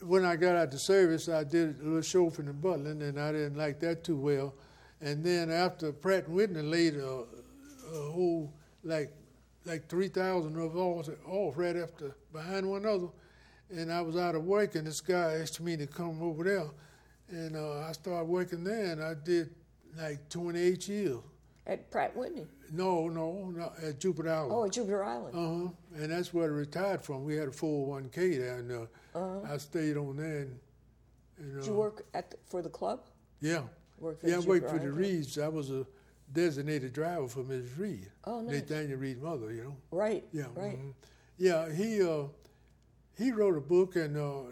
when 0.00 0.24
I 0.24 0.36
got 0.36 0.54
out 0.54 0.72
of 0.72 0.80
service, 0.80 1.28
I 1.28 1.42
did 1.42 1.80
a 1.80 1.84
little 1.84 2.00
chauffeuring 2.02 2.50
and 2.50 2.62
butling, 2.62 3.02
and 3.02 3.18
I 3.18 3.32
didn't 3.32 3.56
like 3.56 3.80
that 3.80 4.04
too 4.04 4.16
well. 4.16 4.54
And 5.00 5.24
then 5.24 5.50
after 5.50 5.92
Pratt 5.92 6.28
and 6.28 6.36
Whitney 6.36 6.62
laid 6.62 6.94
a, 6.94 7.24
a 7.92 8.10
whole 8.12 8.52
like 8.84 9.12
like 9.64 9.88
three 9.88 10.08
thousand 10.08 10.56
of 10.56 10.78
ours 10.78 11.10
off 11.26 11.58
right 11.58 11.76
after 11.76 12.14
behind 12.32 12.70
one 12.70 12.84
another, 12.84 13.08
and 13.70 13.92
I 13.92 14.00
was 14.00 14.16
out 14.16 14.34
of 14.34 14.44
work, 14.44 14.74
and 14.74 14.86
this 14.86 15.00
guy 15.00 15.34
asked 15.40 15.60
me 15.60 15.76
to 15.76 15.86
come 15.86 16.22
over 16.22 16.44
there, 16.44 16.66
and 17.28 17.56
uh, 17.56 17.80
I 17.80 17.92
started 17.92 18.26
working 18.26 18.64
there, 18.64 18.92
and 18.92 19.02
I 19.02 19.14
did 19.14 19.50
like 19.98 20.28
twenty 20.28 20.60
eight 20.60 20.88
years. 20.88 21.18
At 21.66 21.90
Pratt 21.90 22.16
Whitney. 22.16 22.46
No, 22.72 23.08
no, 23.08 23.50
no 23.52 23.72
at 23.82 23.98
Jupiter 23.98 24.30
Island. 24.30 24.52
Oh, 24.54 24.64
at 24.66 24.72
Jupiter 24.72 25.04
Island. 25.04 25.34
Uh 25.34 25.68
huh. 25.68 26.02
And 26.02 26.12
that's 26.12 26.32
where 26.32 26.44
I 26.44 26.48
retired 26.48 27.02
from. 27.02 27.24
We 27.24 27.34
had 27.34 27.48
a 27.48 27.50
401k 27.50 28.38
there, 28.38 28.58
and 28.58 28.88
uh, 29.16 29.52
I 29.52 29.56
stayed 29.56 29.96
on 29.96 30.16
there. 30.16 30.42
And, 30.42 30.60
and, 31.38 31.56
uh, 31.56 31.60
Did 31.60 31.66
you 31.66 31.74
work 31.74 32.06
at 32.14 32.30
the, 32.30 32.36
for 32.46 32.62
the 32.62 32.68
club? 32.68 33.00
Yeah. 33.40 33.62
Work 33.98 34.20
for 34.20 34.28
Yeah, 34.28 34.36
I 34.36 34.40
worked 34.40 34.70
for 34.70 34.78
the? 34.78 34.92
Reeds. 34.92 35.38
I 35.38 35.48
was 35.48 35.72
a 35.72 35.84
designated 36.32 36.92
driver 36.92 37.26
for 37.26 37.42
Mrs. 37.42 37.76
Reed. 37.78 38.10
Oh, 38.24 38.40
nice. 38.42 38.60
Nathaniel 38.60 38.98
Reed's 38.98 39.20
mother, 39.20 39.52
you 39.52 39.64
know. 39.64 39.76
Right. 39.90 40.24
Yeah. 40.32 40.44
Right. 40.54 40.78
mhm. 40.78 40.94
Yeah, 41.36 41.70
he 41.72 42.00
uh, 42.00 42.24
he 43.16 43.32
wrote 43.32 43.56
a 43.56 43.60
book, 43.60 43.96
and 43.96 44.16
uh, 44.16 44.50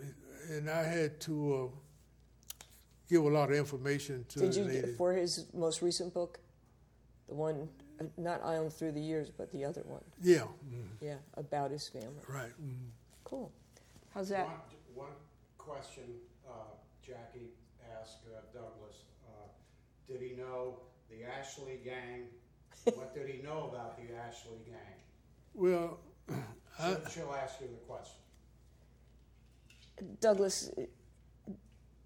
and 0.50 0.68
I 0.70 0.82
had 0.82 1.20
to 1.22 1.54
uh, 1.72 2.64
give 3.08 3.22
a 3.24 3.28
lot 3.28 3.50
of 3.50 3.56
information 3.56 4.24
to 4.30 4.40
Did 4.40 4.52
the 4.52 4.58
you 4.60 4.64
lady. 4.64 4.92
for 4.94 5.12
his 5.12 5.46
most 5.54 5.82
recent 5.82 6.12
book, 6.14 6.38
the 7.28 7.34
one 7.34 7.68
uh, 8.00 8.04
not 8.16 8.42
Island 8.44 8.72
Through 8.72 8.92
the 8.92 9.00
Years, 9.00 9.30
but 9.30 9.50
the 9.52 9.64
other 9.64 9.82
one? 9.86 10.02
yeah. 10.22 10.46
mhm, 10.68 10.88
Yeah, 11.00 11.16
about 11.36 11.70
his 11.70 11.88
family. 11.88 12.22
Right. 12.28 12.52
mhm. 12.62 12.90
Cool. 13.24 13.50
How's 14.12 14.28
that? 14.28 14.46
One, 14.46 15.06
one 15.06 15.14
question 15.58 16.04
uh, 16.48 16.52
Jackie 17.04 17.50
asked 18.00 18.18
uh, 18.26 18.40
Douglas, 18.52 18.96
uh, 19.26 19.48
did 20.06 20.20
he 20.20 20.36
know 20.36 20.80
the 21.10 21.24
Ashley 21.24 21.80
gang? 21.84 22.24
What 22.96 23.14
did 23.14 23.28
he 23.30 23.40
know 23.42 23.70
about 23.72 23.96
the 23.96 24.14
Ashley 24.14 24.58
gang? 24.66 24.98
Well, 25.54 25.98
I, 26.78 26.88
She'll- 26.90 27.08
She'll 27.10 27.34
ask 27.34 27.60
you 27.60 27.68
the 27.68 27.80
question. 27.88 28.18
Douglas, 30.20 30.70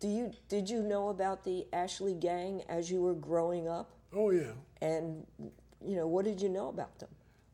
do 0.01 0.09
you 0.09 0.33
did 0.49 0.69
you 0.69 0.83
know 0.83 1.09
about 1.09 1.45
the 1.45 1.67
Ashley 1.73 2.15
gang 2.15 2.63
as 2.69 2.91
you 2.91 3.01
were 3.01 3.15
growing 3.15 3.69
up? 3.69 3.91
oh 4.15 4.31
yeah. 4.31 4.53
And 4.81 5.27
you 5.85 5.97
know, 5.97 6.07
what 6.07 6.25
did 6.25 6.41
you 6.41 6.49
know 6.49 6.69
about 6.69 6.99
them? 6.99 7.09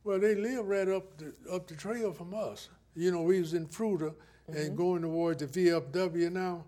Well, 0.04 0.18
they 0.18 0.34
lived 0.34 0.68
right 0.68 0.88
up 0.88 1.16
the 1.18 1.32
up 1.52 1.66
the 1.66 1.74
trail 1.74 2.12
from 2.12 2.34
us. 2.34 2.68
You 2.94 3.10
know, 3.10 3.22
we 3.22 3.40
was 3.40 3.54
in 3.54 3.66
Fruita 3.66 4.14
and 4.48 4.76
going 4.76 5.02
towards 5.02 5.44
the 5.44 5.70
VFW 5.70 6.30
now. 6.30 6.64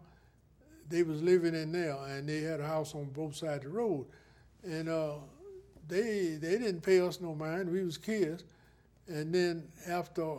They 0.89 1.03
was 1.03 1.21
living 1.23 1.55
in 1.55 1.73
there, 1.73 1.97
and 2.07 2.29
they 2.29 2.41
had 2.41 2.61
a 2.61 2.67
house 2.67 2.95
on 2.95 3.07
both 3.07 3.35
sides 3.35 3.65
of 3.65 3.73
the 3.73 3.77
road, 3.77 4.07
and 4.65 4.89
uh, 4.89 5.15
they 5.89 6.39
they 6.41 6.59
didn't 6.59 6.81
pay 6.81 7.01
us 7.01 7.21
no 7.21 7.35
mind. 7.35 7.71
We 7.71 7.83
was 7.83 7.99
kids, 7.99 8.45
and 9.09 9.35
then 9.35 9.69
after 9.87 10.39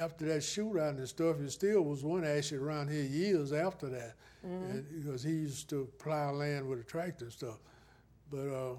after 0.00 0.26
that 0.26 0.40
shootout 0.40 0.98
and 0.98 1.08
stuff, 1.08 1.40
it 1.40 1.50
still 1.50 1.82
was 1.82 2.04
one 2.04 2.24
actually 2.24 2.58
around 2.58 2.90
here 2.90 3.02
years 3.02 3.52
after 3.52 3.88
that, 3.90 4.14
and, 4.42 4.84
because 4.90 5.22
he 5.22 5.30
used 5.30 5.68
to 5.70 5.88
plow 5.98 6.32
land 6.32 6.68
with 6.68 6.80
a 6.80 6.84
tractor 6.84 7.26
and 7.26 7.32
stuff. 7.32 7.58
But 8.30 8.48
uh, 8.48 8.74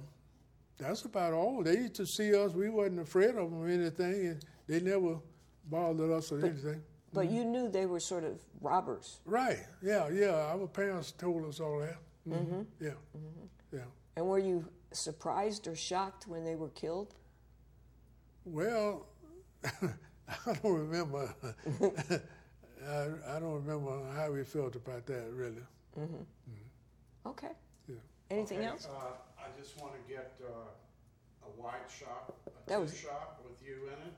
that's 0.78 1.04
about 1.06 1.34
all. 1.34 1.64
They 1.64 1.74
used 1.74 1.96
to 1.96 2.06
see 2.06 2.36
us. 2.36 2.54
We 2.54 2.70
wasn't 2.70 3.00
afraid 3.00 3.30
of 3.30 3.50
them 3.50 3.62
or 3.62 3.68
anything, 3.68 4.28
and 4.28 4.46
they 4.68 4.80
never 4.80 5.18
bothered 5.70 6.12
us 6.12 6.32
or 6.32 6.46
anything. 6.46 6.82
But 7.14 7.32
you 7.32 7.46
knew 7.46 7.70
they 7.70 7.86
were 7.86 8.02
sort 8.02 8.26
of 8.26 8.42
robbers. 8.62 9.22
Right? 9.26 9.60
Yeah, 9.82 10.10
yeah. 10.10 10.52
Our 10.54 10.68
parents 10.68 11.12
told 11.14 11.46
us 11.46 11.60
all 11.62 11.80
that. 11.80 11.98
Mm-hmm. 12.28 12.62
Yeah, 12.82 12.90
yeah. 13.72 13.80
And 14.18 14.26
were 14.26 14.40
you 14.40 14.66
surprised 14.92 15.68
or 15.68 15.76
shocked 15.76 16.28
when 16.28 16.44
they 16.44 16.56
were 16.56 16.70
killed? 16.70 17.16
Well, 18.44 19.08
I 20.48 20.54
don't 20.62 20.74
remember. 20.90 21.34
I, 22.88 23.08
I 23.36 23.40
don't 23.40 23.64
remember 23.66 23.92
how 24.16 24.32
we 24.32 24.44
felt 24.44 24.76
about 24.76 25.06
that 25.08 25.26
really. 25.34 25.62
Okay. 27.26 27.52
Yeah. 27.88 27.96
Anything 28.30 28.60
Okay, 28.60 28.68
else? 28.68 28.88
uh, 28.88 29.12
I 29.40 29.48
just 29.60 29.80
want 29.80 29.94
to 29.94 30.14
get 30.14 30.34
uh, 30.44 30.48
a 31.48 31.62
wide 31.62 31.76
shot, 31.90 32.34
a 32.48 32.70
That 32.70 32.82
was- 32.82 32.92
two 32.92 32.98
shot 33.08 33.40
with 33.44 33.62
you 33.66 33.88
in 33.88 34.08
it. 34.08 34.14